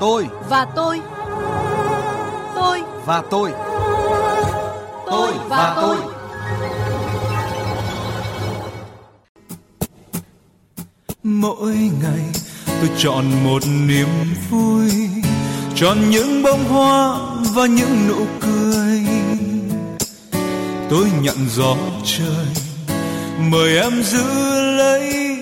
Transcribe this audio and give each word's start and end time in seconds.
Tôi 0.00 0.26
và 0.48 0.66
tôi. 0.76 1.00
Tôi 2.54 2.82
và 3.06 3.22
tôi. 3.30 3.52
Tôi 5.06 5.32
và 5.48 5.76
tôi. 5.80 5.96
Mỗi 11.22 11.74
ngày 12.02 12.24
tôi 12.80 12.90
chọn 12.98 13.24
một 13.44 13.62
niềm 13.86 14.08
vui, 14.50 14.90
chọn 15.74 16.10
những 16.10 16.42
bông 16.42 16.64
hoa 16.64 17.18
và 17.54 17.66
những 17.66 18.08
nụ 18.08 18.26
cười. 18.40 19.00
Tôi 20.90 21.10
nhận 21.22 21.36
gió 21.48 21.76
trời, 22.04 22.46
mời 23.38 23.78
em 23.78 24.02
giữ 24.02 24.24
lấy 24.76 25.36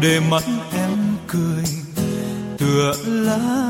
để 0.00 0.20
mắt 0.30 0.42
em 0.72 1.16
cười 1.26 1.64
tựa 2.58 2.92
lá 3.04 3.67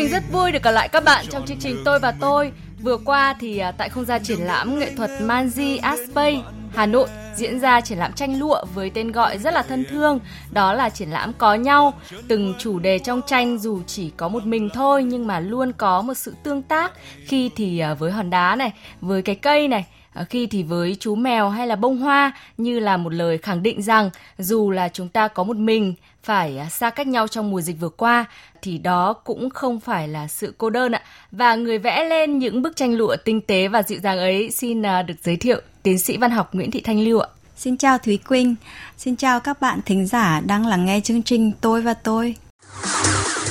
Quỳnh 0.00 0.10
rất 0.10 0.22
vui 0.32 0.52
được 0.52 0.62
gặp 0.62 0.70
lại 0.70 0.88
các 0.88 1.04
bạn 1.04 1.24
trong 1.30 1.46
chương 1.46 1.58
trình 1.60 1.82
Tôi 1.84 1.98
và 1.98 2.12
Tôi. 2.20 2.52
Vừa 2.82 2.96
qua 2.96 3.34
thì 3.40 3.58
à, 3.58 3.72
tại 3.72 3.88
không 3.88 4.04
gian 4.04 4.22
triển 4.24 4.38
lãm 4.38 4.78
nghệ 4.78 4.90
thuật 4.96 5.10
Manji 5.20 5.78
Art 5.82 6.00
Space 6.10 6.38
Hà 6.74 6.86
Nội 6.86 7.08
diễn 7.36 7.60
ra 7.60 7.80
triển 7.80 7.98
lãm 7.98 8.12
tranh 8.12 8.38
lụa 8.38 8.64
với 8.74 8.90
tên 8.90 9.12
gọi 9.12 9.38
rất 9.38 9.54
là 9.54 9.62
thân 9.62 9.84
thương, 9.90 10.20
đó 10.50 10.72
là 10.72 10.88
triển 10.88 11.10
lãm 11.10 11.32
có 11.32 11.54
nhau. 11.54 11.94
Từng 12.28 12.54
chủ 12.58 12.78
đề 12.78 12.98
trong 12.98 13.20
tranh 13.26 13.58
dù 13.58 13.80
chỉ 13.86 14.10
có 14.16 14.28
một 14.28 14.46
mình 14.46 14.68
thôi 14.74 15.04
nhưng 15.04 15.26
mà 15.26 15.40
luôn 15.40 15.72
có 15.72 16.02
một 16.02 16.14
sự 16.14 16.34
tương 16.42 16.62
tác, 16.62 16.92
khi 17.26 17.50
thì 17.56 17.78
à, 17.78 17.94
với 17.94 18.10
hòn 18.10 18.30
đá 18.30 18.56
này, 18.56 18.72
với 19.00 19.22
cái 19.22 19.34
cây 19.34 19.68
này, 19.68 19.86
à, 20.12 20.24
khi 20.24 20.46
thì 20.46 20.62
với 20.62 20.96
chú 21.00 21.14
mèo 21.14 21.48
hay 21.48 21.66
là 21.66 21.76
bông 21.76 21.98
hoa 21.98 22.32
như 22.56 22.78
là 22.80 22.96
một 22.96 23.14
lời 23.14 23.38
khẳng 23.38 23.62
định 23.62 23.82
rằng 23.82 24.10
dù 24.38 24.70
là 24.70 24.88
chúng 24.88 25.08
ta 25.08 25.28
có 25.28 25.44
một 25.44 25.56
mình 25.56 25.94
phải 26.24 26.58
à, 26.58 26.68
xa 26.68 26.90
cách 26.90 27.06
nhau 27.06 27.28
trong 27.28 27.50
mùa 27.50 27.60
dịch 27.60 27.80
vừa 27.80 27.88
qua 27.88 28.24
thì 28.62 28.78
đó 28.78 29.12
cũng 29.12 29.50
không 29.50 29.80
phải 29.80 30.08
là 30.08 30.28
sự 30.28 30.54
cô 30.58 30.70
đơn 30.70 30.92
ạ. 30.92 31.02
Và 31.32 31.54
người 31.54 31.78
vẽ 31.78 32.04
lên 32.04 32.38
những 32.38 32.62
bức 32.62 32.76
tranh 32.76 32.94
lụa 32.94 33.16
tinh 33.24 33.40
tế 33.40 33.68
và 33.68 33.82
dịu 33.82 33.98
dàng 34.02 34.18
ấy 34.18 34.50
xin 34.50 34.82
được 34.82 35.14
giới 35.22 35.36
thiệu 35.36 35.60
tiến 35.82 35.98
sĩ 35.98 36.16
văn 36.16 36.30
học 36.30 36.54
Nguyễn 36.54 36.70
Thị 36.70 36.80
Thanh 36.80 37.00
Lưu 37.00 37.20
ạ. 37.20 37.28
Xin 37.56 37.76
chào 37.76 37.98
Thúy 37.98 38.16
Quỳnh, 38.16 38.54
xin 38.98 39.16
chào 39.16 39.40
các 39.40 39.60
bạn 39.60 39.80
thính 39.86 40.06
giả 40.06 40.40
đang 40.46 40.66
lắng 40.66 40.84
nghe 40.84 41.00
chương 41.00 41.22
trình 41.22 41.52
Tôi 41.60 41.82
và 41.82 41.94
Tôi. 41.94 42.36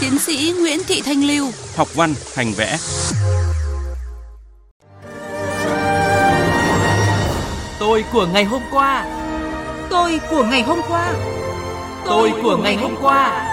Tiến 0.02 0.20
sĩ 0.20 0.54
Nguyễn 0.60 0.80
Thị 0.88 1.02
Thanh 1.06 1.24
Lưu, 1.24 1.48
học 1.76 1.88
văn, 1.96 2.14
hành 2.36 2.52
vẽ. 2.58 2.78
Tôi 7.80 8.06
của 8.14 8.28
ngày 8.34 8.44
hôm 8.44 8.62
qua. 8.72 9.06
Tôi 9.90 10.20
của 10.30 10.44
ngày 10.44 10.62
hôm 10.62 10.80
qua. 10.88 11.14
Tôi 12.10 12.34
của 12.44 12.58
ngày 12.58 12.76
hôm 12.76 12.96
qua. 13.02 13.46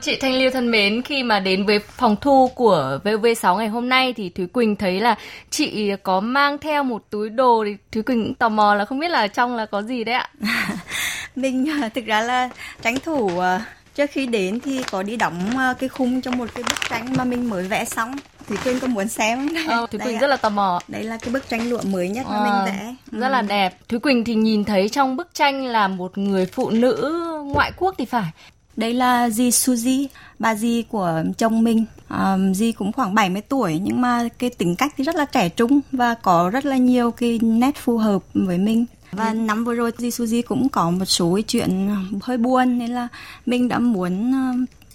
Chị 0.00 0.16
Thanh 0.20 0.34
Liêu 0.34 0.50
thân 0.50 0.70
mến, 0.70 1.02
khi 1.02 1.22
mà 1.22 1.40
đến 1.40 1.66
với 1.66 1.78
phòng 1.78 2.16
thu 2.20 2.50
của 2.54 2.98
VV6 3.04 3.56
ngày 3.56 3.68
hôm 3.68 3.88
nay 3.88 4.12
thì 4.12 4.28
Thúy 4.28 4.46
Quỳnh 4.46 4.76
thấy 4.76 5.00
là 5.00 5.14
chị 5.50 5.92
có 6.02 6.20
mang 6.20 6.58
theo 6.58 6.84
một 6.84 7.02
túi 7.10 7.28
đồ 7.28 7.64
thì 7.66 7.76
Thúy 7.92 8.02
Quỳnh 8.02 8.24
cũng 8.24 8.34
tò 8.34 8.48
mò 8.48 8.74
là 8.74 8.84
không 8.84 8.98
biết 8.98 9.08
là 9.08 9.26
trong 9.26 9.56
là 9.56 9.66
có 9.66 9.82
gì 9.82 10.04
đấy 10.04 10.14
ạ. 10.14 10.30
Mình 11.36 11.70
à, 11.82 11.88
thực 11.94 12.06
ra 12.06 12.20
là 12.20 12.48
tranh 12.82 12.98
thủ 13.04 13.38
à, 13.38 13.60
trước 13.94 14.10
khi 14.10 14.26
đến 14.26 14.60
thì 14.60 14.82
có 14.90 15.02
đi 15.02 15.16
đóng 15.16 15.58
à, 15.58 15.74
cái 15.78 15.88
khung 15.88 16.22
cho 16.22 16.30
một 16.30 16.46
cái 16.54 16.62
bức 16.62 16.78
tranh 16.90 17.06
mà 17.16 17.24
mình 17.24 17.50
mới 17.50 17.62
vẽ 17.62 17.84
xong 17.84 18.16
Thúy 18.48 18.56
Quỳnh 18.64 18.80
có 18.80 18.86
muốn 18.86 19.08
xem 19.08 19.48
không? 19.48 19.68
Ờ, 19.68 19.86
Thúy 19.90 20.00
Quỳnh 20.04 20.16
ạ. 20.16 20.20
rất 20.20 20.26
là 20.26 20.36
tò 20.36 20.48
mò. 20.48 20.80
Đây 20.88 21.04
là 21.04 21.16
cái 21.16 21.32
bức 21.32 21.48
tranh 21.48 21.70
lụa 21.70 21.82
mới 21.82 22.08
nhất 22.08 22.26
mà 22.30 22.36
à, 22.36 22.44
mình 22.44 22.52
ờ, 22.52 22.64
vẽ. 22.66 22.94
Rất 23.12 23.26
ừ. 23.28 23.32
là 23.32 23.42
đẹp. 23.42 23.78
Thúy 23.88 23.98
Quỳnh 23.98 24.24
thì 24.24 24.34
nhìn 24.34 24.64
thấy 24.64 24.88
trong 24.88 25.16
bức 25.16 25.34
tranh 25.34 25.64
là 25.64 25.88
một 25.88 26.18
người 26.18 26.46
phụ 26.46 26.70
nữ 26.70 27.24
ngoại 27.54 27.72
quốc 27.76 27.94
thì 27.98 28.04
phải. 28.04 28.30
Đây 28.76 28.94
là 28.94 29.30
dì 29.30 29.50
Suzy, 29.50 30.06
bà 30.38 30.54
dì 30.54 30.82
của 30.82 31.22
chồng 31.38 31.64
mình. 31.64 31.84
Um, 32.10 32.52
dì 32.52 32.72
cũng 32.72 32.92
khoảng 32.92 33.14
70 33.14 33.42
tuổi 33.42 33.80
nhưng 33.82 34.00
mà 34.00 34.28
cái 34.38 34.50
tính 34.50 34.76
cách 34.76 34.94
thì 34.96 35.04
rất 35.04 35.14
là 35.16 35.24
trẻ 35.24 35.48
trung 35.48 35.80
và 35.92 36.14
có 36.14 36.50
rất 36.50 36.66
là 36.66 36.76
nhiều 36.76 37.10
cái 37.10 37.38
nét 37.42 37.76
phù 37.76 37.98
hợp 37.98 38.22
với 38.34 38.58
mình. 38.58 38.86
Và 39.12 39.28
ừ. 39.28 39.34
năm 39.34 39.64
vừa 39.64 39.74
rồi 39.74 39.92
dì 39.98 40.08
Suzy 40.08 40.42
cũng 40.48 40.68
có 40.68 40.90
một 40.90 41.04
số 41.04 41.40
chuyện 41.46 41.96
hơi 42.22 42.38
buồn 42.38 42.78
nên 42.78 42.90
là 42.90 43.08
mình 43.46 43.68
đã 43.68 43.78
muốn 43.78 44.32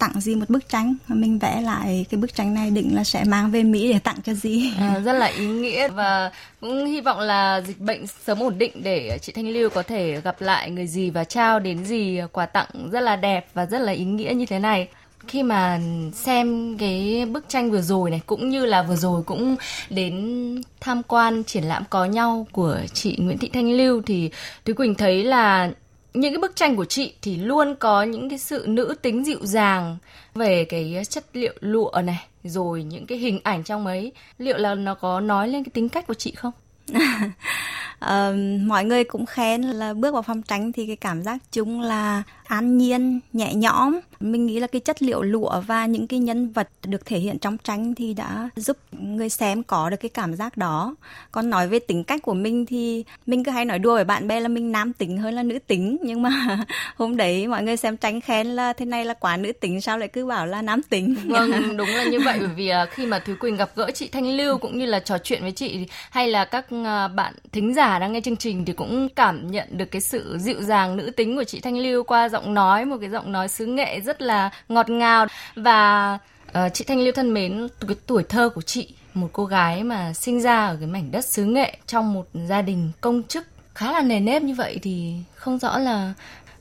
tặng 0.03 0.21
gì 0.21 0.35
một 0.35 0.49
bức 0.49 0.69
tranh. 0.69 0.95
Mình 1.07 1.39
vẽ 1.39 1.61
lại 1.61 2.05
cái 2.09 2.19
bức 2.19 2.35
tranh 2.35 2.53
này 2.53 2.71
định 2.71 2.95
là 2.95 3.03
sẽ 3.03 3.23
mang 3.23 3.51
về 3.51 3.63
Mỹ 3.63 3.93
để 3.93 3.99
tặng 3.99 4.17
cho 4.23 4.33
gì 4.33 4.73
à, 4.79 4.99
rất 4.99 5.13
là 5.13 5.25
ý 5.25 5.45
nghĩa 5.45 5.87
và 5.87 6.31
cũng 6.61 6.85
hy 6.85 7.01
vọng 7.01 7.19
là 7.19 7.61
dịch 7.67 7.79
bệnh 7.79 8.07
sớm 8.07 8.43
ổn 8.43 8.57
định 8.57 8.71
để 8.83 9.17
chị 9.21 9.33
Thanh 9.35 9.49
Lưu 9.49 9.69
có 9.69 9.83
thể 9.83 10.21
gặp 10.21 10.41
lại 10.41 10.71
người 10.71 10.87
gì 10.87 11.09
và 11.09 11.23
trao 11.23 11.59
đến 11.59 11.85
gì 11.85 12.21
quà 12.31 12.45
tặng 12.45 12.67
rất 12.91 12.99
là 12.99 13.15
đẹp 13.15 13.47
và 13.53 13.65
rất 13.65 13.79
là 13.79 13.91
ý 13.91 14.05
nghĩa 14.05 14.33
như 14.33 14.45
thế 14.45 14.59
này. 14.59 14.87
Khi 15.27 15.43
mà 15.43 15.79
xem 16.13 16.77
cái 16.77 17.25
bức 17.31 17.49
tranh 17.49 17.71
vừa 17.71 17.81
rồi 17.81 18.09
này 18.09 18.21
cũng 18.25 18.49
như 18.49 18.65
là 18.65 18.83
vừa 18.83 18.95
rồi 18.95 19.23
cũng 19.23 19.55
đến 19.89 20.61
tham 20.79 21.03
quan 21.03 21.43
triển 21.43 21.63
lãm 21.63 21.83
có 21.89 22.05
nhau 22.05 22.47
của 22.51 22.77
chị 22.93 23.17
Nguyễn 23.19 23.37
Thị 23.37 23.49
Thanh 23.53 23.71
Lưu 23.71 24.01
thì 24.05 24.29
Thúy 24.65 24.73
Quỳnh 24.73 24.95
thấy 24.95 25.23
là 25.23 25.71
những 26.13 26.33
cái 26.33 26.39
bức 26.39 26.55
tranh 26.55 26.75
của 26.75 26.85
chị 26.85 27.13
thì 27.21 27.37
luôn 27.37 27.75
có 27.75 28.03
những 28.03 28.29
cái 28.29 28.39
sự 28.39 28.65
nữ 28.67 28.95
tính 29.01 29.25
dịu 29.25 29.39
dàng 29.41 29.97
về 30.35 30.65
cái 30.65 31.01
chất 31.09 31.25
liệu 31.33 31.53
lụa 31.59 32.01
này 32.03 32.25
rồi 32.43 32.83
những 32.83 33.05
cái 33.05 33.17
hình 33.17 33.39
ảnh 33.43 33.63
trong 33.63 33.85
ấy. 33.85 34.11
Liệu 34.37 34.57
là 34.57 34.75
nó 34.75 34.95
có 34.95 35.19
nói 35.19 35.47
lên 35.47 35.63
cái 35.63 35.71
tính 35.73 35.89
cách 35.89 36.07
của 36.07 36.13
chị 36.13 36.31
không? 36.31 36.51
Uh, 36.91 38.35
mọi 38.67 38.85
người 38.85 39.03
cũng 39.03 39.25
khen 39.25 39.61
là 39.61 39.93
bước 39.93 40.13
vào 40.13 40.21
phòng 40.21 40.41
tránh 40.41 40.71
thì 40.71 40.87
cái 40.87 40.95
cảm 40.95 41.23
giác 41.23 41.37
chung 41.51 41.81
là 41.81 42.23
an 42.53 42.77
nhiên, 42.77 43.19
nhẹ 43.33 43.53
nhõm. 43.53 43.99
Mình 44.19 44.45
nghĩ 44.45 44.59
là 44.59 44.67
cái 44.67 44.79
chất 44.79 45.03
liệu 45.03 45.21
lụa 45.21 45.61
và 45.67 45.85
những 45.85 46.07
cái 46.07 46.19
nhân 46.19 46.51
vật 46.51 46.69
được 46.85 47.05
thể 47.05 47.19
hiện 47.19 47.39
trong 47.39 47.57
tranh 47.57 47.95
thì 47.95 48.13
đã 48.13 48.49
giúp 48.55 48.77
người 48.91 49.29
xem 49.29 49.63
có 49.63 49.89
được 49.89 49.97
cái 49.97 50.09
cảm 50.09 50.35
giác 50.35 50.57
đó. 50.57 50.95
Còn 51.31 51.49
nói 51.49 51.67
về 51.67 51.79
tính 51.79 52.03
cách 52.03 52.21
của 52.21 52.33
mình 52.33 52.65
thì 52.65 53.03
mình 53.25 53.43
cứ 53.43 53.51
hay 53.51 53.65
nói 53.65 53.79
đùa 53.79 53.95
với 53.95 54.03
bạn 54.03 54.27
bè 54.27 54.39
là 54.39 54.47
mình 54.47 54.71
nam 54.71 54.93
tính 54.93 55.17
hơn 55.17 55.33
là 55.33 55.43
nữ 55.43 55.59
tính. 55.67 55.97
Nhưng 56.01 56.21
mà 56.21 56.29
hôm 56.97 57.17
đấy 57.17 57.47
mọi 57.47 57.63
người 57.63 57.77
xem 57.77 57.97
tranh 57.97 58.21
khen 58.21 58.47
là 58.47 58.73
thế 58.73 58.85
này 58.85 59.05
là 59.05 59.13
quá 59.13 59.37
nữ 59.37 59.51
tính, 59.51 59.81
sao 59.81 59.97
lại 59.97 60.07
cứ 60.07 60.25
bảo 60.25 60.45
là 60.45 60.61
nam 60.61 60.81
tính? 60.81 61.15
Vâng 61.25 61.77
đúng 61.77 61.89
là 61.89 62.03
như 62.03 62.19
vậy. 62.25 62.37
Bởi 62.39 62.49
vì 62.55 62.67
à, 62.67 62.85
khi 62.85 63.05
mà 63.05 63.19
thúy 63.19 63.35
quỳnh 63.35 63.55
gặp 63.55 63.69
gỡ 63.75 63.91
chị 63.93 64.07
thanh 64.07 64.37
lưu 64.37 64.57
cũng 64.57 64.77
như 64.77 64.85
là 64.85 64.99
trò 64.99 65.17
chuyện 65.17 65.41
với 65.41 65.51
chị 65.51 65.87
hay 66.09 66.27
là 66.27 66.45
các 66.45 66.65
à, 66.85 67.07
bạn 67.07 67.33
thính 67.51 67.73
giả 67.73 67.99
đang 67.99 68.11
nghe 68.11 68.21
chương 68.21 68.35
trình 68.35 68.65
thì 68.65 68.73
cũng 68.73 69.09
cảm 69.09 69.51
nhận 69.51 69.67
được 69.71 69.91
cái 69.91 70.01
sự 70.01 70.37
dịu 70.39 70.61
dàng, 70.61 70.97
nữ 70.97 71.11
tính 71.11 71.35
của 71.35 71.43
chị 71.43 71.59
thanh 71.59 71.77
lưu 71.77 72.03
qua 72.03 72.29
giọng 72.29 72.42
nói 72.47 72.85
một 72.85 72.97
cái 73.01 73.09
giọng 73.09 73.31
nói 73.31 73.47
xứ 73.47 73.65
nghệ 73.65 74.01
rất 74.01 74.21
là 74.21 74.49
ngọt 74.69 74.89
ngào 74.89 75.27
và 75.55 76.13
uh, 76.49 76.73
chị 76.73 76.85
Thanh 76.87 76.99
Liêu 76.99 77.11
thân 77.11 77.33
mến 77.33 77.67
cái 77.87 77.95
tuổi 78.07 78.23
thơ 78.23 78.49
của 78.49 78.61
chị 78.61 78.93
một 79.13 79.29
cô 79.33 79.45
gái 79.45 79.83
mà 79.83 80.13
sinh 80.13 80.41
ra 80.41 80.65
ở 80.67 80.75
cái 80.75 80.87
mảnh 80.87 81.11
đất 81.11 81.25
xứ 81.25 81.43
nghệ 81.43 81.77
trong 81.87 82.13
một 82.13 82.27
gia 82.47 82.61
đình 82.61 82.91
công 83.01 83.23
chức 83.23 83.47
khá 83.73 83.91
là 83.91 84.01
nề 84.01 84.19
nếp 84.19 84.41
như 84.41 84.55
vậy 84.55 84.79
thì 84.81 85.15
không 85.35 85.59
rõ 85.59 85.77
là 85.77 86.13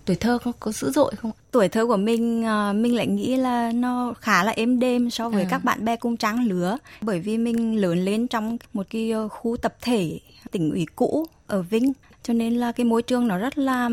tuổi 0.04 0.16
thơ 0.16 0.38
có, 0.44 0.52
có 0.60 0.72
dữ 0.72 0.90
dội 0.90 1.12
không? 1.16 1.30
Tuổi 1.50 1.68
thơ 1.68 1.86
của 1.86 1.96
mình 1.96 2.40
uh, 2.40 2.76
mình 2.76 2.96
lại 2.96 3.06
nghĩ 3.06 3.36
là 3.36 3.72
nó 3.74 4.14
khá 4.20 4.44
là 4.44 4.52
êm 4.52 4.78
đêm 4.78 5.10
so 5.10 5.28
với 5.28 5.42
à. 5.42 5.48
các 5.50 5.64
bạn 5.64 5.84
bè 5.84 5.96
cùng 5.96 6.16
trang 6.16 6.46
lứa 6.46 6.76
bởi 7.00 7.20
vì 7.20 7.38
mình 7.38 7.80
lớn 7.80 8.04
lên 8.04 8.26
trong 8.26 8.56
một 8.72 8.86
cái 8.90 9.10
ờ, 9.10 9.28
khu 9.28 9.56
tập 9.56 9.74
thể 9.80 10.18
tỉnh 10.50 10.70
ủy 10.70 10.86
cũ 10.96 11.26
ở 11.46 11.62
Vinh 11.62 11.92
cho 12.22 12.34
nên 12.34 12.54
là 12.54 12.72
cái 12.72 12.84
môi 12.84 13.02
trường 13.02 13.28
nó 13.28 13.38
rất 13.38 13.58
là 13.58 13.88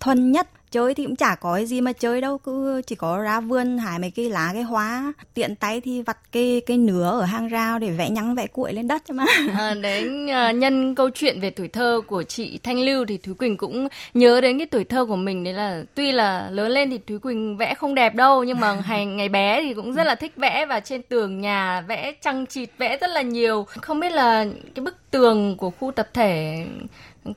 thuần 0.00 0.32
nhất 0.32 0.48
chơi 0.70 0.94
thì 0.94 1.04
cũng 1.04 1.16
chả 1.16 1.34
có 1.34 1.54
cái 1.54 1.66
gì 1.66 1.80
mà 1.80 1.92
chơi 1.92 2.20
đâu 2.20 2.38
cứ 2.38 2.82
chỉ 2.86 2.94
có 2.94 3.18
ra 3.18 3.40
vườn 3.40 3.78
hái 3.78 3.98
mấy 3.98 4.10
cái 4.10 4.28
lá 4.28 4.50
cái 4.52 4.62
hoa 4.62 5.12
tiện 5.34 5.56
tay 5.56 5.80
thì 5.80 6.02
vặt 6.02 6.18
cái 6.32 6.62
cái 6.66 6.76
nứa 6.76 7.10
ở 7.10 7.24
hang 7.24 7.48
rào 7.48 7.78
để 7.78 7.90
vẽ 7.90 8.10
nhắn 8.10 8.34
vẽ 8.34 8.46
cuội 8.46 8.72
lên 8.72 8.88
đất 8.88 9.10
mà. 9.10 9.24
À, 9.58 9.74
đến 9.82 10.26
uh, 10.26 10.54
nhân 10.54 10.94
câu 10.94 11.10
chuyện 11.10 11.40
về 11.40 11.50
tuổi 11.50 11.68
thơ 11.68 12.00
của 12.06 12.22
chị 12.22 12.58
Thanh 12.62 12.78
Lưu 12.78 13.04
thì 13.04 13.16
Thúy 13.16 13.34
Quỳnh 13.34 13.56
cũng 13.56 13.88
nhớ 14.14 14.40
đến 14.40 14.58
cái 14.58 14.66
tuổi 14.66 14.84
thơ 14.84 15.04
của 15.04 15.16
mình. 15.16 15.44
Đấy 15.44 15.54
là 15.54 15.82
tuy 15.94 16.12
là 16.12 16.50
lớn 16.50 16.70
lên 16.70 16.90
thì 16.90 16.98
Thúy 17.06 17.18
Quỳnh 17.18 17.56
vẽ 17.56 17.74
không 17.74 17.94
đẹp 17.94 18.14
đâu 18.14 18.44
nhưng 18.44 18.60
mà 18.60 18.72
hành 18.84 19.16
ngày 19.16 19.28
bé 19.28 19.62
thì 19.62 19.74
cũng 19.74 19.92
rất 19.92 20.04
là 20.04 20.14
thích 20.14 20.32
vẽ 20.36 20.66
và 20.66 20.80
trên 20.80 21.02
tường 21.02 21.40
nhà 21.40 21.80
vẽ 21.80 22.12
trăng 22.20 22.46
chịt 22.46 22.70
vẽ 22.78 22.98
rất 23.00 23.10
là 23.10 23.22
nhiều. 23.22 23.66
Không 23.80 24.00
biết 24.00 24.12
là 24.12 24.46
cái 24.74 24.84
bức 24.84 24.96
tường 25.10 25.56
của 25.56 25.70
khu 25.70 25.90
tập 25.90 26.08
thể 26.14 26.66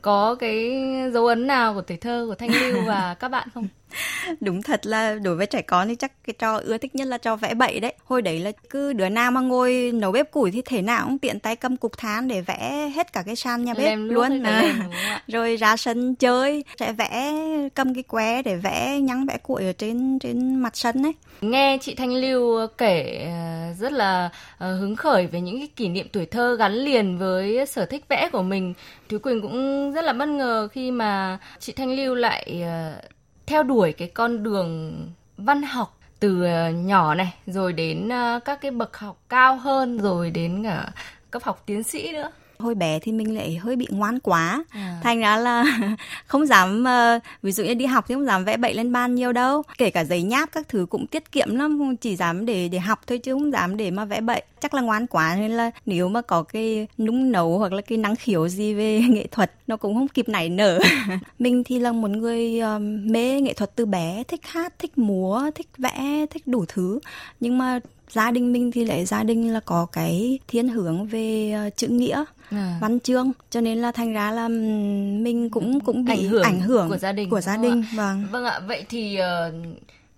có 0.01 0.35
cái 0.35 0.81
dấu 1.13 1.27
ấn 1.27 1.47
nào 1.47 1.73
của 1.73 1.81
tuổi 1.81 1.97
thơ, 1.97 2.25
của 2.29 2.35
Thanh 2.35 2.49
Lưu 2.51 2.83
và 2.87 3.13
các 3.19 3.29
bạn 3.29 3.47
không? 3.53 3.67
Đúng 4.41 4.61
thật 4.61 4.85
là 4.85 5.15
đối 5.15 5.35
với 5.35 5.45
trẻ 5.45 5.61
con 5.61 5.87
thì 5.87 5.95
chắc 5.95 6.11
cái 6.27 6.33
trò 6.39 6.57
ưa 6.57 6.77
thích 6.77 6.95
nhất 6.95 7.07
là 7.07 7.17
trò 7.17 7.35
vẽ 7.35 7.53
bậy 7.53 7.79
đấy. 7.79 7.93
Hồi 8.05 8.21
đấy 8.21 8.39
là 8.39 8.51
cứ 8.69 8.93
đứa 8.93 9.09
nào 9.09 9.31
mà 9.31 9.41
ngồi 9.41 9.91
nấu 9.93 10.11
bếp 10.11 10.31
củi 10.31 10.51
thì 10.51 10.61
thể 10.61 10.81
nào 10.81 11.05
cũng 11.05 11.17
tiện 11.17 11.39
tay 11.39 11.55
cầm 11.55 11.77
cục 11.77 11.97
than 11.97 12.27
để 12.27 12.41
vẽ 12.41 12.91
hết 12.95 13.13
cả 13.13 13.23
cái 13.25 13.35
sàn 13.35 13.65
nhà 13.65 13.73
bếp 13.73 13.97
luôn. 13.97 14.43
à. 14.43 15.21
rồi 15.27 15.55
ra 15.55 15.77
sân 15.77 16.15
chơi 16.15 16.63
sẽ 16.79 16.91
vẽ 16.91 17.33
cầm 17.75 17.93
cái 17.93 18.03
que 18.03 18.41
để 18.41 18.55
vẽ 18.55 18.99
nhắn 18.99 19.25
vẽ 19.25 19.37
củi 19.37 19.65
ở 19.65 19.73
trên 19.73 20.19
trên 20.19 20.55
mặt 20.55 20.75
sân 20.75 21.03
ấy. 21.05 21.13
Nghe 21.41 21.77
chị 21.81 21.95
Thanh 21.95 22.15
Lưu 22.15 22.67
kể 22.77 23.25
ờ, 23.25 23.73
rất 23.79 23.91
là 23.91 24.29
ờ, 24.57 24.75
hứng 24.75 24.95
khởi 24.95 25.27
về 25.27 25.41
những 25.41 25.59
cái 25.59 25.67
kỷ 25.75 25.87
niệm 25.87 26.07
tuổi 26.11 26.25
thơ 26.25 26.55
gắn 26.55 26.73
liền 26.73 27.17
với 27.17 27.65
sở 27.65 27.85
thích 27.85 28.05
vẽ 28.09 28.29
của 28.31 28.41
mình. 28.41 28.73
Thúy 29.09 29.19
Quỳnh 29.19 29.41
cũng 29.41 29.91
rất 29.93 30.05
là 30.05 30.13
bất 30.13 30.25
ngờ 30.25 30.67
khi 30.71 30.91
mà 30.91 31.37
chị 31.59 31.73
Thanh 31.73 31.95
Lưu 31.95 32.15
lại 32.15 32.61
ờ, 32.63 32.93
theo 33.45 33.63
đuổi 33.63 33.91
cái 33.91 34.07
con 34.07 34.43
đường 34.43 34.93
văn 35.37 35.63
học 35.63 35.97
từ 36.19 36.43
ờ, 36.43 36.69
nhỏ 36.69 37.15
này, 37.15 37.33
rồi 37.45 37.73
đến 37.73 38.09
ờ, 38.09 38.39
các 38.45 38.61
cái 38.61 38.71
bậc 38.71 38.97
học 38.97 39.17
cao 39.29 39.55
hơn, 39.55 39.97
rồi 39.97 40.31
đến 40.31 40.63
cả 40.63 40.91
cấp 41.31 41.43
học 41.43 41.63
tiến 41.65 41.83
sĩ 41.83 42.11
nữa 42.11 42.31
hồi 42.63 42.75
bé 42.75 42.99
thì 42.99 43.11
mình 43.11 43.35
lại 43.35 43.55
hơi 43.55 43.75
bị 43.75 43.87
ngoan 43.89 44.19
quá. 44.19 44.63
À. 44.69 44.99
thành 45.03 45.19
ra 45.19 45.37
là 45.37 45.65
không 46.27 46.45
dám 46.45 46.83
uh, 46.83 47.23
ví 47.41 47.51
dụ 47.51 47.63
như 47.63 47.73
đi 47.73 47.85
học 47.85 48.05
thì 48.07 48.15
không 48.15 48.25
dám 48.25 48.45
vẽ 48.45 48.57
bậy 48.57 48.73
lên 48.73 48.91
ban 48.91 49.15
nhiều 49.15 49.31
đâu. 49.31 49.63
Kể 49.77 49.89
cả 49.89 50.03
giấy 50.03 50.21
nháp 50.21 50.51
các 50.51 50.69
thứ 50.69 50.85
cũng 50.89 51.07
tiết 51.07 51.31
kiệm 51.31 51.55
lắm 51.55 51.95
chỉ 52.01 52.15
dám 52.15 52.45
để 52.45 52.67
để 52.67 52.79
học 52.79 53.01
thôi 53.07 53.17
chứ 53.17 53.33
không 53.33 53.51
dám 53.51 53.77
để 53.77 53.91
mà 53.91 54.05
vẽ 54.05 54.21
bậy. 54.21 54.43
Chắc 54.59 54.73
là 54.73 54.81
ngoan 54.81 55.07
quá 55.07 55.35
nên 55.39 55.51
là 55.51 55.71
nếu 55.85 56.09
mà 56.09 56.21
có 56.21 56.43
cái 56.43 56.87
nung 56.97 57.31
nấu 57.31 57.57
hoặc 57.57 57.73
là 57.73 57.81
cái 57.81 57.97
năng 57.97 58.15
khiếu 58.15 58.47
gì 58.47 58.73
về 58.73 59.01
nghệ 59.09 59.27
thuật 59.31 59.51
nó 59.67 59.77
cũng 59.77 59.95
không 59.95 60.07
kịp 60.07 60.29
nảy 60.29 60.49
nở. 60.49 60.79
Mình 61.39 61.63
thì 61.63 61.79
là 61.79 61.91
một 61.91 62.09
người 62.09 62.59
um, 62.59 63.11
mê 63.11 63.41
nghệ 63.41 63.53
thuật 63.53 63.75
từ 63.75 63.85
bé 63.85 64.23
thích 64.27 64.41
hát 64.43 64.73
thích 64.79 64.97
múa 64.97 65.51
thích 65.55 65.67
vẽ 65.77 66.25
thích 66.29 66.47
đủ 66.47 66.65
thứ. 66.67 66.99
Nhưng 67.39 67.57
mà 67.57 67.79
gia 68.13 68.31
đình 68.31 68.53
mình 68.53 68.71
thì 68.71 68.85
lại 68.85 69.05
gia 69.05 69.23
đình 69.23 69.53
là 69.53 69.59
có 69.59 69.85
cái 69.91 70.39
thiên 70.47 70.69
hướng 70.69 71.05
về 71.05 71.55
uh, 71.67 71.77
chữ 71.77 71.87
nghĩa 71.87 72.23
à. 72.49 72.77
văn 72.81 72.99
chương. 72.99 73.31
Cho 73.49 73.61
nên 73.61 73.77
là 73.77 73.91
thành 73.91 74.13
ra 74.13 74.31
là 74.31 74.47
mình 74.47 75.49
cũng 75.49 75.79
cũng 75.79 76.05
bị 76.05 76.13
ảnh 76.13 76.29
hưởng, 76.29 76.43
ảnh 76.43 76.59
hưởng 76.59 76.89
của 76.89 76.97
gia 76.97 77.11
đình 77.11 77.29
của 77.29 77.41
gia 77.41 77.57
đình 77.57 77.83
vâng. 77.95 78.27
Vâng 78.31 78.45
ạ. 78.45 78.59
Vậy 78.59 78.85
thì 78.89 79.19
uh, 79.19 79.53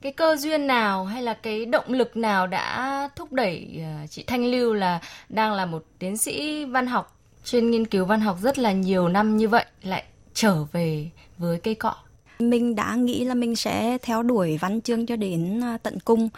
cái 0.02 0.12
cơ 0.12 0.36
duyên 0.36 0.68
nào 0.68 1.06
hay 1.06 1.22
là 1.22 1.34
cái 1.34 1.66
động 1.66 1.88
lực 1.88 2.18
nào 2.18 2.48
đã 2.48 3.10
thúc 3.16 3.34
đẩy 3.34 3.82
uh, 4.04 4.12
chị 4.12 4.24
Thanh 4.28 4.46
Lưu 4.46 4.74
là 4.74 5.00
đang 5.30 5.54
là 5.54 5.66
một 5.66 5.84
tiến 6.00 6.18
sĩ 6.18 6.66
văn 6.66 6.88
học 6.88 7.18
chuyên 7.46 7.72
nghiên 7.72 7.86
cứu 7.86 8.06
văn 8.06 8.22
học 8.22 8.38
rất 8.42 8.60
là 8.60 8.72
nhiều 8.72 9.08
năm 9.08 9.38
như 9.38 9.48
vậy 9.48 9.66
lại 9.84 10.04
trở 10.34 10.64
về 10.72 11.10
với 11.38 11.60
cây 11.60 11.76
cọ 11.76 11.96
mình 12.40 12.76
đã 12.76 12.96
nghĩ 12.96 13.26
là 13.26 13.34
mình 13.34 13.56
sẽ 13.56 13.98
theo 14.02 14.24
đuổi 14.24 14.58
văn 14.62 14.82
chương 14.82 15.06
cho 15.06 15.16
đến 15.16 15.62
tận 15.84 16.00
cung 16.06 16.30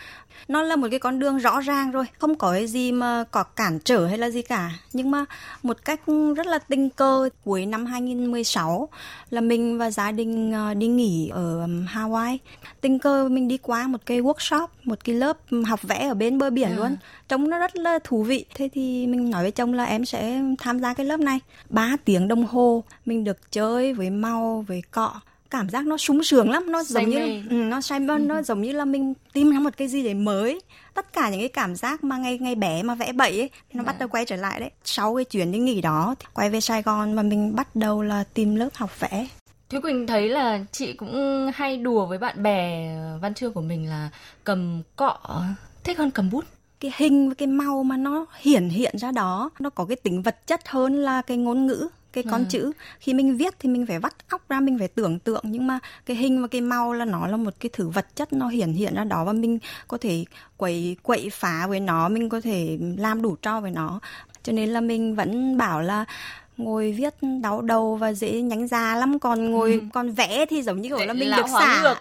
nó 0.47 0.61
là 0.61 0.75
một 0.75 0.87
cái 0.91 0.99
con 0.99 1.19
đường 1.19 1.37
rõ 1.37 1.59
ràng 1.59 1.91
rồi 1.91 2.05
không 2.17 2.35
có 2.35 2.51
cái 2.51 2.67
gì 2.67 2.91
mà 2.91 3.23
có 3.31 3.43
cản 3.43 3.79
trở 3.79 4.07
hay 4.07 4.17
là 4.17 4.29
gì 4.29 4.41
cả. 4.41 4.71
Nhưng 4.93 5.11
mà 5.11 5.25
một 5.63 5.77
cách 5.85 6.01
rất 6.35 6.47
là 6.47 6.59
tình 6.59 6.89
cờ 6.89 7.29
cuối 7.43 7.65
năm 7.65 7.85
2016 7.85 8.89
là 9.29 9.41
mình 9.41 9.77
và 9.77 9.91
gia 9.91 10.11
đình 10.11 10.51
ờ, 10.51 10.73
đi 10.73 10.87
nghỉ 10.87 11.29
ở 11.33 11.67
Hawaii. 11.93 12.37
Tình 12.81 12.99
cờ 12.99 13.29
mình 13.29 13.47
đi 13.47 13.57
qua 13.57 13.87
một 13.87 14.01
cái 14.05 14.21
workshop 14.21 14.67
một 14.83 14.99
cái 15.03 15.15
lớp 15.15 15.37
học 15.65 15.83
vẽ 15.83 16.07
ở 16.07 16.13
bên 16.13 16.37
bờ 16.37 16.49
biển 16.49 16.69
à. 16.69 16.75
luôn. 16.75 16.95
Trông 17.27 17.49
nó 17.49 17.59
rất 17.59 17.75
là 17.75 17.99
thú 18.03 18.23
vị. 18.23 18.45
Thế 18.55 18.69
thì 18.73 19.07
mình 19.07 19.29
nói 19.29 19.43
với 19.43 19.51
chồng 19.51 19.73
là 19.73 19.83
em 19.83 20.05
sẽ 20.05 20.41
tham 20.59 20.79
gia 20.79 20.93
cái 20.93 21.05
lớp 21.05 21.19
này. 21.19 21.39
3 21.69 21.97
tiếng 22.05 22.27
đồng 22.27 22.45
hồ 22.45 22.83
mình 23.05 23.23
được 23.23 23.51
chơi 23.51 23.93
với 23.93 24.09
màu 24.09 24.65
với 24.67 24.81
cọ 24.91 25.13
cảm 25.49 25.69
giác 25.69 25.85
nó 25.85 25.97
sung 25.97 26.23
sướng 26.23 26.49
lắm 26.49 26.71
nó 26.71 26.83
giống 26.83 27.09
như 27.09 27.43
ừ, 27.49 27.55
nó 27.55 27.81
say 27.81 27.99
ừ. 27.99 28.17
nó 28.19 28.41
giống 28.41 28.61
như 28.61 28.71
là 28.71 28.85
mình 28.85 29.13
tìm 29.33 29.51
ra 29.51 29.59
một 29.59 29.77
cái 29.77 29.87
gì 29.87 30.03
để 30.03 30.13
mới. 30.13 30.61
Tất 30.93 31.13
cả 31.13 31.29
những 31.29 31.39
cái 31.39 31.49
cảm 31.49 31.75
giác 31.75 32.03
mà 32.03 32.17
ngày 32.17 32.37
ngày 32.37 32.55
bé 32.55 32.83
mà 32.83 32.95
vẽ 32.95 33.11
bậy 33.11 33.39
ấy 33.39 33.49
nó 33.73 33.83
bắt 33.83 33.95
dạ. 33.95 33.99
đầu 33.99 34.09
quay 34.09 34.25
trở 34.25 34.35
lại 34.35 34.59
đấy. 34.59 34.71
Sau 34.83 35.15
cái 35.15 35.25
chuyến 35.25 35.51
đi 35.51 35.59
nghỉ 35.59 35.81
đó 35.81 36.15
quay 36.33 36.49
về 36.49 36.61
Sài 36.61 36.81
Gòn 36.81 37.15
và 37.15 37.21
mình 37.21 37.55
bắt 37.55 37.75
đầu 37.75 38.01
là 38.01 38.23
tìm 38.33 38.55
lớp 38.55 38.69
học 38.73 38.99
vẽ. 38.99 39.27
Thúy 39.69 39.81
Quỳnh 39.81 40.07
thấy 40.07 40.29
là 40.29 40.59
chị 40.71 40.93
cũng 40.93 41.51
hay 41.55 41.77
đùa 41.77 42.05
với 42.05 42.17
bạn 42.17 42.43
bè 42.43 42.91
văn 43.21 43.33
chương 43.33 43.53
của 43.53 43.61
mình 43.61 43.89
là 43.89 44.09
cầm 44.43 44.81
cọ 44.95 45.43
thích 45.83 45.97
hơn 45.97 46.11
cầm 46.11 46.29
bút 46.29 46.45
cái 46.79 46.91
hình 46.97 47.29
và 47.29 47.35
cái 47.35 47.47
màu 47.47 47.83
mà 47.83 47.97
nó 47.97 48.25
hiển 48.39 48.69
hiện 48.69 48.97
ra 48.97 49.11
đó 49.11 49.49
nó 49.59 49.69
có 49.69 49.85
cái 49.85 49.95
tính 49.95 50.21
vật 50.21 50.47
chất 50.47 50.67
hơn 50.67 50.95
là 50.95 51.21
cái 51.21 51.37
ngôn 51.37 51.65
ngữ 51.65 51.87
cái 52.13 52.23
con 52.31 52.41
à. 52.41 52.45
chữ 52.49 52.71
khi 52.99 53.13
mình 53.13 53.37
viết 53.37 53.55
thì 53.59 53.69
mình 53.69 53.85
phải 53.85 53.99
vắt 53.99 54.13
óc 54.29 54.49
ra 54.49 54.59
mình 54.59 54.79
phải 54.79 54.87
tưởng 54.87 55.19
tượng 55.19 55.43
nhưng 55.43 55.67
mà 55.67 55.79
cái 56.05 56.17
hình 56.17 56.41
và 56.41 56.47
cái 56.47 56.61
màu 56.61 56.93
là 56.93 57.05
nó 57.05 57.27
là 57.27 57.37
một 57.37 57.53
cái 57.59 57.69
thứ 57.73 57.89
vật 57.89 58.15
chất 58.15 58.33
nó 58.33 58.47
hiển 58.47 58.73
hiện 58.73 58.95
ra 58.95 59.03
đó 59.03 59.25
và 59.25 59.33
mình 59.33 59.59
có 59.87 59.97
thể 59.97 60.25
quậy 60.57 60.97
quậy 61.03 61.29
phá 61.31 61.67
với 61.67 61.79
nó 61.79 62.09
mình 62.09 62.29
có 62.29 62.41
thể 62.41 62.79
làm 62.97 63.21
đủ 63.21 63.35
trò 63.35 63.61
với 63.61 63.71
nó 63.71 63.99
cho 64.43 64.53
nên 64.53 64.69
là 64.69 64.81
mình 64.81 65.15
vẫn 65.15 65.57
bảo 65.57 65.81
là 65.81 66.05
ngồi 66.57 66.91
viết 66.97 67.13
đau 67.41 67.61
đầu 67.61 67.95
và 67.95 68.13
dễ 68.13 68.41
nhánh 68.41 68.67
ra 68.67 68.95
lắm. 68.95 69.19
Còn 69.19 69.51
ngồi 69.51 69.71
ừ. 69.71 69.79
còn 69.93 70.11
vẽ 70.11 70.45
thì 70.49 70.61
giống 70.61 70.81
như 70.81 70.89
kiểu 70.89 71.05
là 71.05 71.13
mình 71.13 71.31
được 71.37 71.47
xả. 71.53 71.81
ngược, 71.83 71.97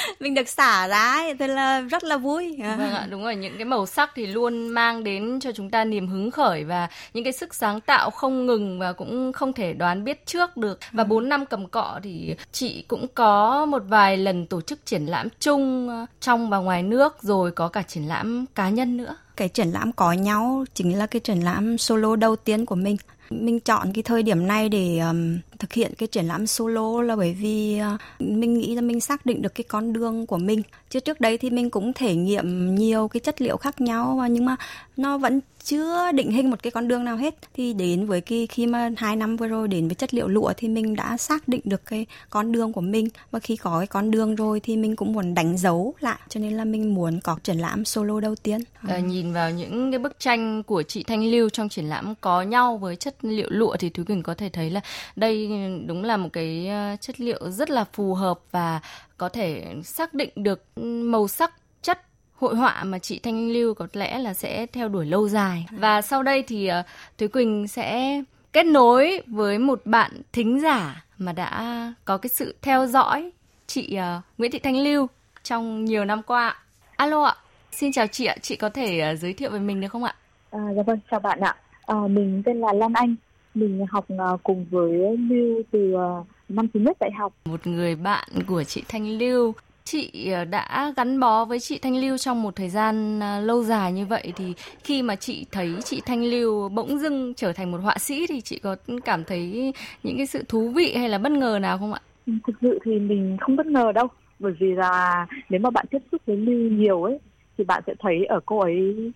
mình 0.20 0.34
được 0.34 0.48
xả 0.48 0.88
ra 0.88 1.18
thế 1.38 1.46
là 1.48 1.80
rất 1.80 2.04
là 2.04 2.16
vui. 2.16 2.56
Vâng 2.58 2.92
ạ 2.92 3.06
đúng 3.10 3.22
rồi 3.24 3.36
những 3.36 3.56
cái 3.56 3.64
màu 3.64 3.86
sắc 3.86 4.10
thì 4.14 4.26
luôn 4.26 4.68
mang 4.68 5.04
đến 5.04 5.40
cho 5.40 5.52
chúng 5.52 5.70
ta 5.70 5.84
niềm 5.84 6.08
hứng 6.08 6.30
khởi 6.30 6.64
và 6.64 6.88
những 7.14 7.24
cái 7.24 7.32
sức 7.32 7.54
sáng 7.54 7.80
tạo 7.80 8.10
không 8.10 8.46
ngừng 8.46 8.78
và 8.78 8.92
cũng 8.92 9.32
không 9.32 9.52
thể 9.52 9.72
đoán 9.72 10.04
biết 10.04 10.26
trước 10.26 10.56
được. 10.56 10.78
Và 10.92 11.02
ừ. 11.02 11.06
4 11.06 11.28
năm 11.28 11.46
cầm 11.46 11.68
cọ 11.68 12.00
thì 12.02 12.34
chị 12.52 12.84
cũng 12.88 13.06
có 13.14 13.66
một 13.66 13.82
vài 13.88 14.16
lần 14.16 14.46
tổ 14.46 14.60
chức 14.60 14.86
triển 14.86 15.06
lãm 15.06 15.28
chung 15.40 15.88
ờ, 15.88 16.06
trong 16.20 16.50
và 16.50 16.58
ngoài 16.58 16.82
nước 16.82 17.22
rồi 17.22 17.50
có 17.50 17.68
cả 17.68 17.82
triển 17.82 18.08
lãm 18.08 18.44
cá 18.54 18.68
nhân 18.68 18.96
nữa. 18.96 19.16
Cái 19.36 19.48
triển 19.48 19.68
lãm 19.68 19.92
có 19.92 20.12
nhau 20.12 20.64
chính 20.74 20.98
là 20.98 21.06
cái 21.06 21.20
triển 21.20 21.40
lãm 21.40 21.78
solo 21.78 22.16
đầu 22.16 22.36
tiên 22.36 22.66
của 22.66 22.74
mình 22.74 22.96
mình 23.40 23.60
chọn 23.60 23.92
cái 23.94 24.02
thời 24.02 24.22
điểm 24.22 24.46
này 24.46 24.68
để 24.68 24.98
um, 24.98 25.38
thực 25.58 25.72
hiện 25.72 25.92
cái 25.98 26.06
triển 26.06 26.26
lãm 26.26 26.46
solo 26.46 27.02
là 27.02 27.16
bởi 27.16 27.34
vì 27.34 27.80
uh, 27.94 28.00
mình 28.20 28.54
nghĩ 28.54 28.74
là 28.74 28.80
mình 28.80 29.00
xác 29.00 29.26
định 29.26 29.42
được 29.42 29.54
cái 29.54 29.64
con 29.68 29.92
đường 29.92 30.26
của 30.26 30.38
mình. 30.38 30.62
Chứ 30.90 31.00
trước 31.00 31.20
đấy 31.20 31.38
thì 31.38 31.50
mình 31.50 31.70
cũng 31.70 31.92
thể 31.92 32.14
nghiệm 32.14 32.74
nhiều 32.74 33.08
cái 33.08 33.20
chất 33.20 33.42
liệu 33.42 33.56
khác 33.56 33.80
nhau 33.80 34.26
nhưng 34.30 34.44
mà 34.44 34.56
nó 34.96 35.18
vẫn 35.18 35.40
chưa 35.64 36.12
định 36.12 36.30
hình 36.30 36.50
một 36.50 36.62
cái 36.62 36.70
con 36.70 36.88
đường 36.88 37.04
nào 37.04 37.16
hết. 37.16 37.34
Thì 37.54 37.74
đến 37.74 38.06
với 38.06 38.20
cái 38.20 38.46
khi 38.50 38.66
mà 38.66 38.90
hai 38.96 39.16
năm 39.16 39.36
vừa 39.36 39.46
rồi 39.46 39.68
đến 39.68 39.88
với 39.88 39.94
chất 39.94 40.14
liệu 40.14 40.28
lụa 40.28 40.52
thì 40.56 40.68
mình 40.68 40.96
đã 40.96 41.16
xác 41.16 41.48
định 41.48 41.60
được 41.64 41.86
cái 41.86 42.06
con 42.30 42.52
đường 42.52 42.72
của 42.72 42.80
mình. 42.80 43.08
Và 43.30 43.38
khi 43.38 43.56
có 43.56 43.78
cái 43.78 43.86
con 43.86 44.10
đường 44.10 44.34
rồi 44.34 44.60
thì 44.60 44.76
mình 44.76 44.96
cũng 44.96 45.12
muốn 45.12 45.34
đánh 45.34 45.58
dấu 45.58 45.94
lại. 46.00 46.18
Cho 46.28 46.40
nên 46.40 46.52
là 46.52 46.64
mình 46.64 46.94
muốn 46.94 47.20
có 47.20 47.36
triển 47.42 47.58
lãm 47.58 47.84
solo 47.84 48.20
đầu 48.20 48.34
tiên. 48.34 48.60
À, 48.88 48.98
nhìn 48.98 49.32
vào 49.32 49.50
những 49.50 49.90
cái 49.90 49.98
bức 49.98 50.18
tranh 50.18 50.62
của 50.62 50.82
chị 50.82 51.02
Thanh 51.04 51.24
Lưu 51.30 51.48
trong 51.48 51.68
triển 51.68 51.84
lãm 51.84 52.14
có 52.20 52.42
nhau 52.42 52.76
với 52.76 52.96
chất 52.96 53.21
liệu 53.22 53.48
lụa 53.50 53.76
thì 53.76 53.90
Thúy 53.90 54.04
Quỳnh 54.04 54.22
có 54.22 54.34
thể 54.34 54.48
thấy 54.48 54.70
là 54.70 54.80
đây 55.16 55.48
đúng 55.86 56.04
là 56.04 56.16
một 56.16 56.28
cái 56.32 56.68
ờ, 56.68 56.96
chất 57.00 57.20
liệu 57.20 57.50
rất 57.50 57.70
là 57.70 57.84
phù 57.92 58.14
hợp 58.14 58.40
và 58.50 58.80
có 59.16 59.28
thể 59.28 59.74
xác 59.84 60.14
định 60.14 60.30
được 60.34 60.64
màu 61.04 61.28
sắc 61.28 61.52
chất 61.82 62.00
hội 62.34 62.56
họa 62.56 62.84
mà 62.84 62.98
chị 62.98 63.18
Thanh 63.18 63.52
Lưu 63.52 63.74
có 63.74 63.86
lẽ 63.92 64.18
là 64.18 64.34
sẽ 64.34 64.66
theo 64.66 64.88
đuổi 64.88 65.06
lâu 65.06 65.28
dài. 65.28 65.66
Và 65.70 66.02
sau 66.02 66.22
đây 66.22 66.42
thì 66.42 66.66
ờ, 66.66 66.82
Thúy 67.18 67.28
Quỳnh 67.28 67.68
sẽ 67.68 68.22
kết 68.52 68.66
nối 68.66 69.22
với 69.26 69.58
một 69.58 69.80
bạn 69.84 70.22
thính 70.32 70.60
giả 70.60 71.04
mà 71.18 71.32
đã 71.32 71.92
có 72.04 72.16
cái 72.18 72.30
sự 72.30 72.54
theo 72.62 72.86
dõi 72.86 73.30
chị 73.66 73.94
ờ, 73.94 74.20
Nguyễn 74.38 74.50
Thị 74.50 74.58
Thanh 74.58 74.76
Lưu 74.76 75.06
trong 75.42 75.84
nhiều 75.84 76.04
năm 76.04 76.22
qua. 76.22 76.56
Alo 76.96 77.22
ạ, 77.22 77.36
xin 77.72 77.92
chào 77.92 78.06
chị 78.06 78.24
ạ, 78.24 78.36
chị 78.42 78.56
có 78.56 78.68
thể 78.70 79.16
giới 79.16 79.32
thiệu 79.32 79.50
về 79.50 79.58
mình 79.58 79.80
được 79.80 79.88
không 79.88 80.04
ạ? 80.04 80.14
À, 80.50 80.60
dạ 80.76 80.82
vâng, 80.82 80.98
chào 81.10 81.20
bạn 81.20 81.40
ạ. 81.40 81.56
À, 81.86 81.96
mình 82.10 82.42
tên 82.44 82.60
là 82.60 82.72
Lan 82.72 82.92
Anh, 82.92 83.14
mình 83.54 83.86
học 83.90 84.06
uh, 84.12 84.42
cùng 84.42 84.66
với 84.70 85.16
Lưu 85.16 85.62
từ 85.70 85.94
uh, 85.94 86.26
năm 86.48 86.68
thứ 86.74 86.80
nhất 86.80 86.96
đại 87.00 87.10
học. 87.18 87.32
Một 87.44 87.66
người 87.66 87.96
bạn 87.96 88.28
của 88.46 88.64
chị 88.64 88.82
Thanh 88.88 89.18
Lưu 89.18 89.52
chị 89.84 90.30
ờ, 90.32 90.44
đã 90.44 90.92
gắn 90.96 91.20
bó 91.20 91.44
với 91.44 91.60
chị 91.60 91.78
Thanh 91.78 91.96
Lưu 91.96 92.18
trong 92.18 92.42
một 92.42 92.56
thời 92.56 92.68
gian 92.68 93.20
ờ, 93.20 93.40
lâu 93.40 93.62
dài 93.62 93.92
như 93.92 94.06
vậy 94.06 94.32
thì 94.36 94.54
khi 94.84 95.02
mà 95.02 95.16
chị 95.16 95.46
thấy 95.52 95.74
chị 95.84 96.00
Thanh 96.06 96.24
Lưu 96.24 96.68
bỗng 96.68 96.98
dưng 96.98 97.34
trở 97.36 97.52
thành 97.52 97.72
một 97.72 97.78
họa 97.82 97.98
sĩ 97.98 98.26
thì 98.26 98.40
chị 98.40 98.58
có 98.58 98.76
cảm 99.04 99.24
thấy 99.24 99.72
những 100.02 100.16
cái 100.16 100.26
sự 100.26 100.44
thú 100.48 100.68
vị 100.68 100.94
hay 100.96 101.08
là 101.08 101.18
bất 101.18 101.32
ngờ 101.32 101.58
nào 101.62 101.78
không 101.78 101.92
ạ? 101.92 102.00
Ừ, 102.26 102.32
thực 102.46 102.56
sự 102.60 102.78
thì 102.84 102.98
mình 102.98 103.36
không 103.40 103.56
bất 103.56 103.66
ngờ 103.66 103.92
đâu 103.92 104.06
bởi 104.38 104.52
vì 104.58 104.74
là 104.74 105.26
nếu 105.48 105.60
mà 105.60 105.70
bạn 105.70 105.86
tiếp 105.90 105.98
xúc 106.12 106.22
với 106.26 106.36
Lưu 106.36 106.70
nhiều 106.70 107.02
ấy 107.02 107.18
thì 107.58 107.64
bạn 107.64 107.82
sẽ 107.86 107.94
thấy 107.98 108.24
ở 108.24 108.40
cô 108.46 108.58
ấy 108.58 109.12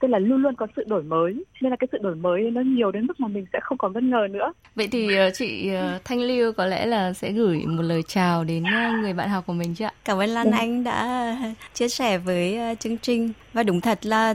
tức 0.00 0.08
là 0.08 0.18
luôn 0.18 0.42
luôn 0.42 0.54
có 0.56 0.66
sự 0.76 0.84
đổi 0.86 1.02
mới 1.02 1.44
nên 1.60 1.70
là 1.70 1.76
cái 1.80 1.88
sự 1.92 1.98
đổi 2.02 2.14
mới 2.14 2.50
nó 2.50 2.60
nhiều 2.60 2.92
đến 2.92 3.06
mức 3.06 3.20
mà 3.20 3.28
mình 3.28 3.46
sẽ 3.52 3.58
không 3.62 3.78
còn 3.78 3.92
bất 3.92 4.02
ngờ 4.02 4.26
nữa. 4.30 4.52
Vậy 4.74 4.88
thì 4.92 5.16
ờ, 5.16 5.30
chị 5.34 5.74
ờ, 5.74 5.98
Thanh 6.04 6.20
Lưu 6.20 6.52
có 6.52 6.66
lẽ 6.66 6.86
là 6.86 7.12
sẽ 7.12 7.32
gửi 7.32 7.58
một 7.66 7.82
lời 7.82 8.02
chào 8.08 8.44
đến 8.44 8.64
ờ, 8.64 8.92
người 9.00 9.12
bạn 9.12 9.28
học 9.28 9.44
của 9.46 9.52
mình 9.52 9.74
chứ 9.74 9.84
ạ? 9.84 9.92
Cảm 10.04 10.18
ơn 10.18 10.28
Lan 10.28 10.50
Anh 10.50 10.84
đã 10.84 11.36
chia 11.74 11.88
sẻ 11.88 12.18
với 12.18 12.58
chương 12.80 12.98
trình. 12.98 13.32
Và 13.52 13.62
đúng 13.62 13.80
thật 13.80 13.98
là 14.06 14.34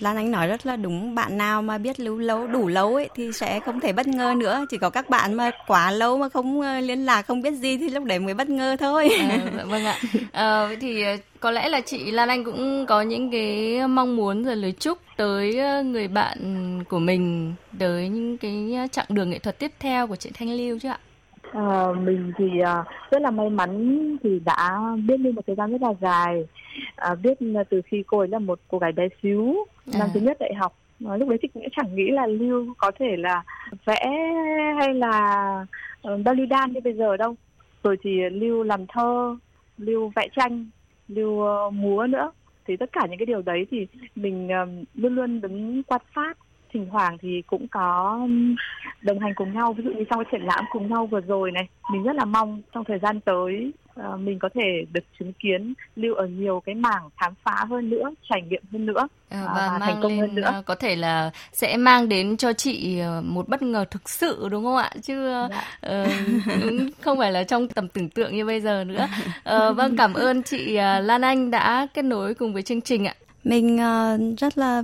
Lan 0.00 0.16
Anh 0.16 0.30
nói 0.30 0.46
rất 0.46 0.66
là 0.66 0.76
đúng. 0.76 1.14
Bạn 1.14 1.38
nào 1.38 1.62
mà 1.62 1.78
biết 1.78 2.00
lưu 2.00 2.18
lâu 2.18 2.46
đủ 2.46 2.68
lâu 2.68 2.94
ấy 2.94 3.08
thì 3.14 3.32
sẽ 3.32 3.60
không 3.60 3.80
thể 3.80 3.92
bất 3.92 4.06
ngờ 4.06 4.34
nữa. 4.36 4.66
Chỉ 4.70 4.76
có 4.76 4.90
các 4.90 5.10
bạn 5.10 5.34
mà 5.34 5.50
quá 5.66 5.90
lâu 5.90 6.18
mà 6.18 6.28
không 6.28 6.60
liên 6.60 7.06
lạc 7.06 7.22
không 7.22 7.42
biết 7.42 7.54
gì 7.54 7.78
thì 7.78 7.88
lúc 7.88 8.04
đấy 8.04 8.18
mới 8.18 8.34
bất 8.34 8.48
ngờ 8.48 8.76
thôi. 8.80 9.08
À, 9.28 9.38
vâng 9.64 9.84
ạ. 9.84 9.98
À, 10.32 10.66
vậy 10.66 10.76
thì 10.80 11.04
có 11.40 11.50
lẽ 11.50 11.68
là 11.68 11.80
chị 11.80 12.10
Lan 12.10 12.28
Anh 12.28 12.44
cũng 12.44 12.86
có 12.88 13.02
những 13.02 13.30
cái 13.30 13.80
mong 13.88 14.16
muốn 14.16 14.44
rồi 14.44 14.56
lời 14.56 14.72
chúc 14.72 14.98
tới 15.16 15.58
ờ, 15.58 15.82
người 15.82 16.08
bạn 16.08 16.38
của 16.88 16.98
mình 16.98 17.54
tới 17.78 18.08
những 18.08 18.38
cái 18.38 18.88
chặng 18.92 19.06
đường 19.08 19.30
nghệ 19.30 19.38
thuật 19.38 19.58
tiếp 19.58 19.72
theo 19.80 20.06
của 20.06 20.16
chị 20.16 20.30
Thanh 20.34 20.50
Lưu 20.50 20.78
chứ 20.78 20.88
ạ? 20.88 20.98
À, 21.52 21.86
mình 22.02 22.32
thì 22.38 22.44
uh, 22.44 22.86
rất 23.10 23.22
là 23.22 23.30
may 23.30 23.50
mắn 23.50 24.16
thì 24.22 24.40
đã 24.44 24.80
biết 25.08 25.20
Lưu 25.20 25.32
một 25.32 25.42
thời 25.46 25.56
gian 25.56 25.72
rất 25.72 25.82
là 25.82 25.94
dài 26.00 26.46
à, 26.96 27.14
biết 27.14 27.38
từ 27.70 27.80
khi 27.86 28.02
cô 28.06 28.18
ấy 28.18 28.28
là 28.28 28.38
một 28.38 28.60
cô 28.68 28.78
gái 28.78 28.92
bé 28.92 29.08
xíu 29.22 29.66
năm 29.86 30.08
à. 30.08 30.10
thứ 30.14 30.20
nhất 30.20 30.36
đại 30.40 30.54
học 30.54 30.74
à, 31.06 31.16
lúc 31.16 31.28
đấy 31.28 31.38
thì 31.42 31.48
cũng 31.54 31.62
chẳng 31.76 31.94
nghĩ 31.94 32.10
là 32.10 32.26
Lưu 32.26 32.74
có 32.78 32.90
thể 32.98 33.16
là 33.18 33.42
vẽ 33.84 34.06
hay 34.78 34.94
là 34.94 35.66
uh, 36.08 36.20
ballet 36.24 36.70
như 36.70 36.80
bây 36.84 36.94
giờ 36.94 37.16
đâu 37.16 37.34
rồi 37.82 37.96
thì 38.02 38.10
Lưu 38.30 38.62
làm 38.62 38.86
thơ 38.86 39.36
Lưu 39.78 40.12
vẽ 40.16 40.28
tranh 40.36 40.66
lưu 41.08 41.42
ờ, 41.42 41.70
múa 41.70 42.06
nữa. 42.10 42.32
Thì 42.66 42.76
tất 42.76 42.90
cả 42.92 43.06
những 43.10 43.18
cái 43.18 43.26
điều 43.26 43.42
đấy 43.42 43.66
thì 43.70 43.86
mình 44.14 44.48
ờ, 44.48 44.66
luôn 44.94 45.14
luôn 45.14 45.40
đứng 45.40 45.82
quan 45.82 46.00
sát 46.14 46.34
thỉnh 46.72 46.88
thoảng 46.90 47.18
thì 47.22 47.42
cũng 47.46 47.68
có 47.68 48.18
đồng 49.02 49.18
hành 49.18 49.34
cùng 49.34 49.52
nhau. 49.52 49.72
Ví 49.72 49.84
dụ 49.84 49.90
như 49.90 50.04
trong 50.10 50.24
cái 50.24 50.30
triển 50.32 50.46
lãm 50.46 50.64
cùng 50.72 50.90
nhau 50.90 51.06
vừa 51.06 51.20
rồi 51.20 51.52
này 51.52 51.68
mình 51.92 52.02
rất 52.02 52.16
là 52.16 52.24
mong 52.24 52.62
trong 52.74 52.84
thời 52.84 52.98
gian 52.98 53.20
tới 53.20 53.72
uh, 54.00 54.20
mình 54.20 54.38
có 54.38 54.48
thể 54.54 54.84
được 54.92 55.04
chứng 55.18 55.32
kiến 55.32 55.74
lưu 55.96 56.14
ở 56.14 56.26
nhiều 56.26 56.62
cái 56.66 56.74
mảng 56.74 57.02
khám 57.16 57.34
phá 57.44 57.64
hơn 57.68 57.90
nữa 57.90 58.10
trải 58.28 58.42
nghiệm 58.42 58.62
hơn 58.72 58.86
nữa 58.86 59.08
à, 59.28 59.42
và, 59.44 59.68
và 59.72 59.78
thành 59.78 60.00
công 60.02 60.12
lên, 60.12 60.20
hơn 60.20 60.34
nữa. 60.34 60.62
có 60.66 60.74
thể 60.74 60.96
là 60.96 61.30
sẽ 61.52 61.76
mang 61.76 62.08
đến 62.08 62.36
cho 62.36 62.52
chị 62.52 63.00
một 63.22 63.48
bất 63.48 63.62
ngờ 63.62 63.84
thực 63.90 64.08
sự 64.08 64.48
đúng 64.50 64.64
không 64.64 64.76
ạ? 64.76 64.90
Chứ 65.02 65.30
dạ. 65.50 66.02
uh, 66.02 66.08
không 67.00 67.18
phải 67.18 67.32
là 67.32 67.44
trong 67.44 67.68
tầm 67.68 67.88
tưởng 67.88 68.08
tượng 68.08 68.36
như 68.36 68.46
bây 68.46 68.60
giờ 68.60 68.84
nữa. 68.84 69.06
Uh, 69.38 69.76
vâng 69.76 69.96
cảm 69.96 70.14
ơn 70.14 70.42
chị 70.42 70.72
Lan 71.02 71.22
Anh 71.22 71.50
đã 71.50 71.86
kết 71.94 72.02
nối 72.02 72.34
cùng 72.34 72.52
với 72.52 72.62
chương 72.62 72.80
trình 72.80 73.06
ạ 73.06 73.14
mình 73.48 73.76
uh, 73.76 74.38
rất 74.38 74.58
là 74.58 74.82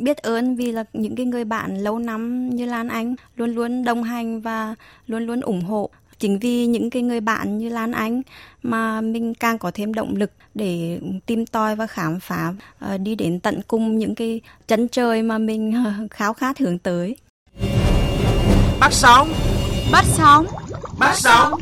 biết 0.00 0.16
ơn 0.16 0.56
vì 0.56 0.72
là 0.72 0.84
những 0.92 1.16
cái 1.16 1.26
người 1.26 1.44
bạn 1.44 1.78
lâu 1.78 1.98
năm 1.98 2.50
như 2.50 2.64
Lan 2.64 2.88
Anh 2.88 3.14
luôn 3.36 3.54
luôn 3.54 3.84
đồng 3.84 4.02
hành 4.02 4.40
và 4.40 4.74
luôn 5.06 5.26
luôn 5.26 5.40
ủng 5.40 5.62
hộ 5.62 5.90
chính 6.18 6.38
vì 6.38 6.66
những 6.66 6.90
cái 6.90 7.02
người 7.02 7.20
bạn 7.20 7.58
như 7.58 7.68
Lan 7.68 7.92
Anh 7.92 8.22
mà 8.62 9.00
mình 9.00 9.34
càng 9.34 9.58
có 9.58 9.70
thêm 9.74 9.94
động 9.94 10.16
lực 10.16 10.32
để 10.54 11.00
tìm 11.26 11.46
tòi 11.46 11.76
và 11.76 11.86
khám 11.86 12.20
phá 12.20 12.52
uh, 12.94 13.00
đi 13.00 13.14
đến 13.14 13.40
tận 13.40 13.60
cùng 13.68 13.98
những 13.98 14.14
cái 14.14 14.40
chân 14.68 14.88
trời 14.88 15.22
mà 15.22 15.38
mình 15.38 15.74
uh, 16.04 16.10
khao 16.10 16.34
khát 16.34 16.58
hướng 16.58 16.78
tới. 16.78 17.16
Bắt 18.80 18.92
sóng, 18.92 19.32
bắt 19.92 20.04
sóng, 20.04 20.46
bắt 20.98 21.14
sóng. 21.16 21.60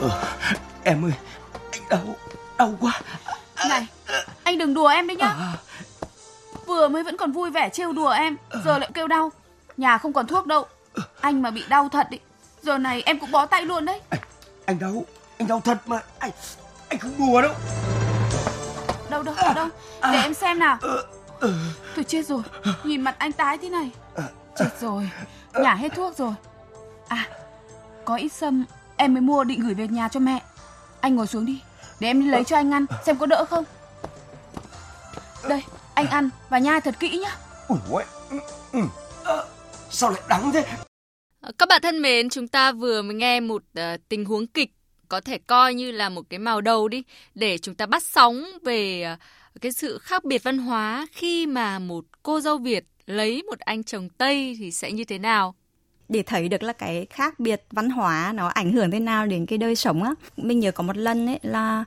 Ờ, 0.00 0.22
em 0.84 1.04
ơi, 1.04 1.12
Đau, 1.90 2.16
đau 2.58 2.74
quá. 2.80 3.00
Này, 3.68 3.86
anh 4.44 4.58
đừng 4.58 4.74
đùa 4.74 4.86
em 4.86 5.06
đấy 5.06 5.16
nhá. 5.16 5.26
À. 5.26 5.52
Vừa 6.66 6.88
mới 6.88 7.04
vẫn 7.04 7.16
còn 7.16 7.32
vui 7.32 7.50
vẻ 7.50 7.68
trêu 7.68 7.92
đùa 7.92 8.08
em 8.08 8.36
Giờ 8.64 8.78
lại 8.78 8.90
kêu 8.94 9.06
đau. 9.08 9.32
Nhà 9.76 9.98
không 9.98 10.12
còn 10.12 10.26
thuốc 10.26 10.46
đâu. 10.46 10.66
Anh 11.20 11.42
mà 11.42 11.50
bị 11.50 11.64
đau 11.68 11.88
thật 11.88 12.06
ý. 12.10 12.18
Giờ 12.62 12.78
này 12.78 13.02
em 13.02 13.18
cũng 13.18 13.30
bó 13.30 13.46
tay 13.46 13.64
luôn 13.64 13.84
đấy. 13.84 14.00
Anh, 14.10 14.20
anh 14.66 14.78
đau, 14.78 15.04
anh 15.38 15.48
đau 15.48 15.60
thật 15.64 15.78
mà. 15.86 16.00
Anh 16.18 16.30
anh 16.88 16.98
không 16.98 17.12
đùa 17.18 17.42
đâu. 17.42 17.52
Đâu 19.10 19.22
đâu, 19.22 19.34
đâu, 19.42 19.54
đâu 19.54 19.68
Để 20.02 20.22
em 20.22 20.34
xem 20.34 20.58
nào. 20.58 20.78
Tôi 21.94 22.04
chết 22.08 22.26
rồi. 22.26 22.42
Nhìn 22.84 23.00
mặt 23.00 23.14
anh 23.18 23.32
tái 23.32 23.58
thế 23.58 23.68
này. 23.68 23.90
Chết 24.58 24.70
rồi. 24.80 25.10
Nhả 25.54 25.74
hết 25.74 25.88
thuốc 25.96 26.16
rồi. 26.16 26.32
À 27.08 27.28
Có 28.04 28.16
ít 28.16 28.32
sâm 28.32 28.64
Em 28.96 29.14
mới 29.14 29.20
mua 29.20 29.44
định 29.44 29.60
gửi 29.60 29.74
về 29.74 29.88
nhà 29.88 30.08
cho 30.08 30.20
mẹ. 30.20 30.42
Anh 31.00 31.16
ngồi 31.16 31.26
xuống 31.26 31.46
đi 31.46 31.60
để 32.00 32.08
em 32.08 32.20
đi 32.20 32.26
lấy 32.30 32.44
cho 32.44 32.56
anh 32.56 32.70
ăn 32.70 32.86
xem 33.06 33.16
có 33.18 33.26
đỡ 33.26 33.44
không. 33.44 33.64
Đây 35.48 35.62
anh 35.94 36.06
ăn 36.06 36.30
và 36.48 36.58
nhai 36.58 36.80
thật 36.80 36.94
kỹ 37.00 37.18
nhá. 37.18 37.36
Ủa 37.68 38.02
ừ, 38.30 38.38
ừ. 38.72 38.80
Sao 39.90 40.10
lại 40.10 40.22
đắng 40.28 40.52
thế? 40.52 40.64
Các 41.58 41.68
bạn 41.68 41.82
thân 41.82 42.02
mến 42.02 42.30
chúng 42.30 42.48
ta 42.48 42.72
vừa 42.72 43.02
mới 43.02 43.14
nghe 43.14 43.40
một 43.40 43.62
uh, 43.78 44.00
tình 44.08 44.24
huống 44.24 44.46
kịch 44.46 44.70
Có 45.08 45.20
thể 45.20 45.38
coi 45.38 45.74
như 45.74 45.90
là 45.90 46.08
một 46.08 46.22
cái 46.30 46.38
màu 46.38 46.60
đầu 46.60 46.88
đi 46.88 47.02
Để 47.34 47.58
chúng 47.58 47.74
ta 47.74 47.86
bắt 47.86 48.02
sóng 48.02 48.44
về 48.62 49.12
uh, 49.12 49.60
cái 49.60 49.72
sự 49.72 49.98
khác 49.98 50.24
biệt 50.24 50.42
văn 50.42 50.58
hóa 50.58 51.06
Khi 51.12 51.46
mà 51.46 51.78
một 51.78 52.04
cô 52.22 52.40
dâu 52.40 52.58
Việt 52.58 52.84
lấy 53.06 53.42
một 53.42 53.58
anh 53.58 53.84
chồng 53.84 54.08
Tây 54.08 54.56
thì 54.58 54.72
sẽ 54.72 54.92
như 54.92 55.04
thế 55.04 55.18
nào 55.18 55.54
để 56.08 56.22
thấy 56.22 56.48
được 56.48 56.62
là 56.62 56.72
cái 56.72 57.06
khác 57.10 57.40
biệt 57.40 57.64
văn 57.70 57.90
hóa 57.90 58.32
nó 58.34 58.48
ảnh 58.48 58.72
hưởng 58.72 58.90
thế 58.90 59.00
nào 59.00 59.26
đến 59.26 59.46
cái 59.46 59.58
đời 59.58 59.76
sống 59.76 60.02
á. 60.02 60.10
Mình 60.36 60.60
nhớ 60.60 60.72
có 60.72 60.82
một 60.82 60.96
lần 60.96 61.26
ấy 61.26 61.38
là 61.42 61.84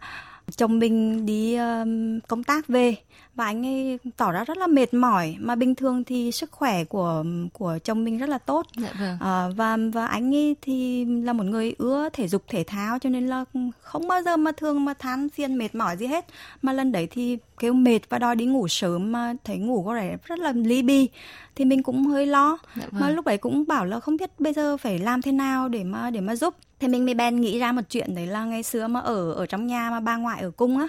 chồng 0.57 0.79
mình 0.79 1.25
đi 1.25 1.55
um, 1.55 2.19
công 2.27 2.43
tác 2.43 2.67
về 2.67 2.95
và 3.35 3.45
anh 3.45 3.65
ấy 3.65 3.99
tỏ 4.17 4.31
ra 4.31 4.43
rất 4.43 4.57
là 4.57 4.67
mệt 4.67 4.93
mỏi. 4.93 5.35
Mà 5.39 5.55
bình 5.55 5.75
thường 5.75 6.03
thì 6.03 6.31
sức 6.31 6.51
khỏe 6.51 6.83
của 6.83 7.23
của 7.53 7.77
chồng 7.83 8.03
mình 8.03 8.17
rất 8.17 8.29
là 8.29 8.37
tốt. 8.37 8.67
Dạ 8.77 8.89
vâng. 8.99 9.17
à, 9.19 9.49
và 9.55 9.77
và 9.93 10.07
anh 10.07 10.35
ấy 10.35 10.55
thì 10.61 11.05
là 11.05 11.33
một 11.33 11.43
người 11.43 11.75
ưa 11.77 12.09
thể 12.13 12.27
dục 12.27 12.43
thể 12.47 12.63
thao 12.67 12.99
cho 12.99 13.09
nên 13.09 13.27
là 13.27 13.45
không 13.81 14.07
bao 14.07 14.21
giờ 14.21 14.37
mà 14.37 14.51
thường 14.51 14.85
mà 14.85 14.93
than 14.93 15.29
phiền 15.29 15.57
mệt 15.57 15.75
mỏi 15.75 15.97
gì 15.97 16.05
hết. 16.07 16.25
Mà 16.61 16.73
lần 16.73 16.91
đấy 16.91 17.07
thì 17.11 17.37
kêu 17.61 17.73
mệt 17.73 17.99
và 18.09 18.19
đòi 18.19 18.35
đi 18.35 18.45
ngủ 18.45 18.67
sớm 18.67 19.11
mà 19.11 19.33
thấy 19.43 19.57
ngủ 19.57 19.83
có 19.83 19.93
vẻ 19.93 20.17
rất 20.25 20.39
là 20.39 20.51
ly 20.55 20.81
bi 20.81 21.09
thì 21.55 21.65
mình 21.65 21.83
cũng 21.83 22.03
hơi 22.03 22.25
lo. 22.25 22.57
Dạ 22.75 22.85
vâng. 22.91 23.01
mà 23.01 23.09
lúc 23.09 23.25
đấy 23.25 23.37
cũng 23.37 23.67
bảo 23.67 23.85
là 23.85 23.99
không 23.99 24.17
biết 24.17 24.39
bây 24.39 24.53
giờ 24.53 24.77
phải 24.77 24.99
làm 24.99 25.21
thế 25.21 25.31
nào 25.31 25.69
để 25.69 25.83
mà 25.83 26.09
để 26.09 26.21
mà 26.21 26.35
giúp. 26.35 26.55
Thì 26.79 26.87
mình 26.87 27.05
mới 27.05 27.13
bèn 27.13 27.41
nghĩ 27.41 27.59
ra 27.59 27.71
một 27.71 27.81
chuyện 27.89 28.15
đấy 28.15 28.27
là 28.27 28.45
ngày 28.45 28.63
xưa 28.63 28.87
mà 28.87 28.99
ở 28.99 29.33
ở 29.33 29.45
trong 29.45 29.67
nhà 29.67 29.89
mà 29.91 29.99
ba 29.99 30.17
ngoại 30.17 30.41
ở 30.41 30.51
cung 30.51 30.77
á 30.77 30.87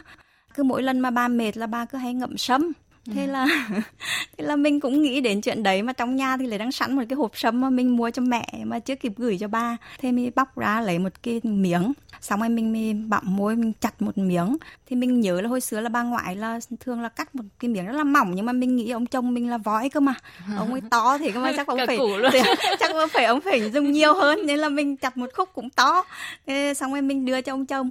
cứ 0.55 0.63
mỗi 0.63 0.83
lần 0.83 1.01
mà 1.01 1.11
ba 1.11 1.29
mệt 1.29 1.57
là 1.57 1.67
ba 1.67 1.85
cứ 1.85 1.99
hay 1.99 2.15
ngậm 2.15 2.37
sâm 2.37 2.73
thế 3.07 3.27
ừ. 3.27 3.33
là 3.33 3.47
thế 4.39 4.45
là 4.45 4.57
mình 4.57 4.81
cũng 4.81 5.03
nghĩ 5.03 5.21
đến 5.21 5.41
chuyện 5.41 5.63
đấy 5.63 5.83
mà 5.83 5.93
trong 5.93 6.17
nhà 6.17 6.37
thì 6.37 6.47
lại 6.47 6.59
đang 6.59 6.73
sẵn 6.73 6.97
một 6.97 7.03
cái 7.09 7.17
hộp 7.17 7.31
sâm 7.35 7.61
mà 7.61 7.71
mình 7.71 7.97
mua 7.97 8.11
cho 8.11 8.23
mẹ 8.23 8.49
mà 8.65 8.79
chưa 8.79 8.95
kịp 8.95 9.13
gửi 9.17 9.39
cho 9.41 9.49
ba. 9.49 9.77
Thế 9.99 10.13
mình 10.13 10.31
bóc 10.35 10.59
ra 10.59 10.81
lấy 10.81 10.99
một 10.99 11.13
cái 11.23 11.41
miếng. 11.45 11.93
Xong 12.21 12.41
rồi 12.41 12.49
mình 12.49 12.73
mình 12.73 13.11
bặm 13.11 13.37
môi 13.37 13.57
mình 13.57 13.73
chặt 13.81 14.03
một 14.03 14.19
miếng. 14.19 14.57
Thì 14.87 14.97
mình 14.97 15.21
nhớ 15.21 15.41
là 15.41 15.49
hồi 15.49 15.61
xưa 15.61 15.81
là 15.81 15.89
ba 15.89 16.03
ngoại 16.03 16.37
là 16.37 16.61
thường 16.81 17.01
là 17.01 17.09
cắt 17.09 17.35
một 17.35 17.45
cái 17.61 17.69
miếng 17.69 17.87
rất 17.87 17.93
là 17.93 18.05
mỏng 18.05 18.33
nhưng 18.35 18.47
mà 18.47 18.53
mình 18.53 18.77
nghĩ 18.77 18.91
ông 18.91 19.07
chồng 19.07 19.35
mình 19.35 19.51
là 19.51 19.59
vói 19.59 19.89
cơ 19.89 20.01
mà. 20.01 20.15
Ông 20.59 20.73
ấy 20.73 20.81
to 20.91 21.19
thì 21.19 21.33
mà 21.33 21.53
chắc 21.57 21.67
ông 21.67 21.79
phải 21.87 21.99
chắc 22.81 22.91
ông 22.91 23.09
phải 23.09 23.25
ông 23.25 23.41
phải 23.41 23.71
dùng 23.71 23.93
nhiều 23.93 24.15
hơn 24.15 24.47
nên 24.47 24.59
là 24.59 24.69
mình 24.69 24.97
chặt 24.97 25.17
một 25.17 25.31
khúc 25.35 25.49
cũng 25.55 25.71
to. 25.71 26.05
Thế 26.47 26.75
xong 26.77 26.93
rồi 26.93 27.03
mình 27.03 27.25
đưa 27.25 27.41
cho 27.41 27.53
ông 27.53 27.67
chồng 27.67 27.91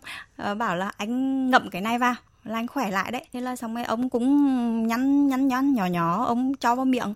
uh, 0.52 0.58
bảo 0.58 0.76
là 0.76 0.92
anh 0.98 1.50
ngậm 1.50 1.70
cái 1.70 1.82
này 1.82 2.00
vào 2.00 2.16
là 2.44 2.56
anh 2.56 2.68
khỏe 2.68 2.92
lại 2.92 3.12
đấy. 3.12 3.26
Thế 3.34 3.42
là 3.42 3.56
xong 3.56 3.76
rồi, 3.76 3.84
ông 3.84 4.10
cũng 4.10 4.88
nhắn 4.88 5.28
nhắn 5.28 5.48
nhắn, 5.48 5.74
nhỏ 5.74 5.86
nhỏ, 5.86 6.26
ông 6.26 6.54
cho 6.60 6.76
vào 6.76 6.86
miệng. 6.86 7.14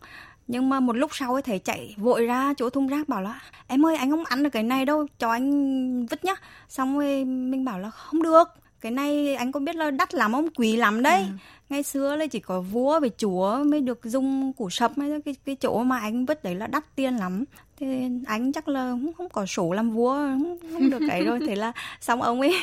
Nhưng 0.48 0.70
mà 0.70 0.80
một 0.80 0.94
lúc 0.96 1.12
sau 1.14 1.34
ấy, 1.34 1.42
thầy 1.42 1.60
chạy 1.60 1.96
vội 1.98 2.26
ra 2.26 2.54
chỗ 2.58 2.70
thùng 2.70 2.88
rác 2.88 3.10
bảo 3.10 3.22
là, 3.22 3.42
em 3.68 3.86
ơi, 3.86 3.96
anh 3.96 4.12
không 4.12 4.26
ăn 4.26 4.44
được 4.44 4.50
cái 4.50 4.64
này 4.64 4.86
đâu, 4.86 5.08
cho 5.20 5.32
anh 5.32 6.06
vứt 6.06 6.26
nhá. 6.26 6.36
Xong 6.70 6.98
rồi 6.98 7.26
mình 7.26 7.66
bảo 7.66 7.80
là, 7.80 7.90
không 7.90 8.24
được 8.24 8.44
cái 8.86 8.92
này 8.92 9.36
anh 9.36 9.52
có 9.52 9.60
biết 9.60 9.76
là 9.76 9.92
đắt 9.92 10.14
lắm 10.14 10.34
ông 10.34 10.48
quý 10.56 10.76
lắm 10.76 11.04
đấy. 11.04 11.20
Ừ. 11.20 11.28
ngày 11.70 11.84
xưa 11.84 12.16
là 12.16 12.28
chỉ 12.28 12.40
có 12.40 12.62
vua 12.62 13.00
với 13.00 13.12
chúa 13.18 13.64
mới 13.64 13.82
được 13.82 14.00
dùng 14.04 14.54
củ 14.54 14.70
sập 14.70 14.98
mấy 14.98 15.22
cái 15.26 15.36
cái 15.46 15.56
chỗ 15.56 15.84
mà 15.84 16.00
anh 16.00 16.26
vứt 16.26 16.44
đấy 16.44 16.56
là 16.56 16.68
đắt 16.68 16.96
tiền 16.96 17.16
lắm. 17.16 17.44
Thế 17.80 18.10
anh 18.28 18.52
chắc 18.52 18.68
là 18.68 18.92
không, 18.92 19.14
không 19.14 19.30
có 19.30 19.46
sổ 19.46 19.72
làm 19.72 19.92
vua 19.92 20.14
không, 20.14 20.58
không 20.74 20.90
được 20.90 21.00
cái 21.08 21.24
rồi 21.24 21.40
thế 21.48 21.56
là 21.56 21.72
xong 22.02 22.22
ông 22.22 22.42
ấy 22.42 22.56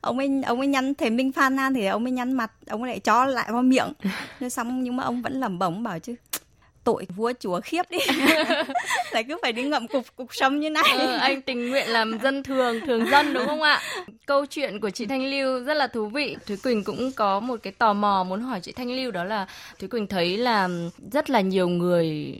ông 0.00 0.18
ấy 0.18 0.42
ông 0.46 0.58
ấy 0.58 0.66
nhăn 0.66 0.94
thấy 0.94 1.10
minh 1.10 1.32
phan 1.32 1.56
nan 1.56 1.74
thì 1.74 1.86
ông 1.86 2.04
ấy 2.04 2.12
nhăn 2.12 2.32
mặt 2.32 2.52
ông 2.66 2.82
ấy 2.82 2.88
lại 2.88 2.98
cho 2.98 3.24
lại 3.24 3.52
vào 3.52 3.62
miệng. 3.62 3.92
Thế 4.40 4.50
xong 4.50 4.82
nhưng 4.82 4.96
mà 4.96 5.04
ông 5.04 5.22
vẫn 5.22 5.40
lẩm 5.40 5.58
bẩm 5.58 5.82
bảo 5.82 5.98
chứ 5.98 6.14
tội 6.86 7.06
vua 7.16 7.32
chúa 7.40 7.60
khiếp 7.60 7.82
đi. 7.90 7.98
Lại 9.12 9.24
cứ 9.28 9.36
phải 9.42 9.52
đi 9.52 9.62
ngậm 9.62 9.88
cục 9.88 10.04
cục 10.16 10.28
sâm 10.34 10.60
như 10.60 10.70
này. 10.70 10.96
Ừ, 10.98 11.16
anh 11.20 11.42
tình 11.42 11.70
nguyện 11.70 11.88
làm 11.88 12.18
dân 12.22 12.42
thường 12.42 12.80
thường 12.86 13.06
dân 13.10 13.34
đúng 13.34 13.46
không 13.46 13.62
ạ? 13.62 13.80
Câu 14.26 14.46
chuyện 14.46 14.80
của 14.80 14.90
chị 14.90 15.06
thanh 15.06 15.30
lưu 15.30 15.64
rất 15.64 15.74
là 15.74 15.86
thú 15.86 16.06
vị. 16.06 16.36
Thúy 16.46 16.56
quỳnh 16.56 16.84
cũng 16.84 17.12
có 17.12 17.40
một 17.40 17.60
cái 17.62 17.72
tò 17.72 17.92
mò 17.92 18.24
muốn 18.28 18.40
hỏi 18.40 18.60
chị 18.60 18.72
thanh 18.72 18.90
lưu 18.90 19.10
đó 19.10 19.24
là 19.24 19.46
thúy 19.78 19.88
quỳnh 19.88 20.06
thấy 20.06 20.36
là 20.36 20.68
rất 21.12 21.30
là 21.30 21.40
nhiều 21.40 21.68
người 21.68 22.36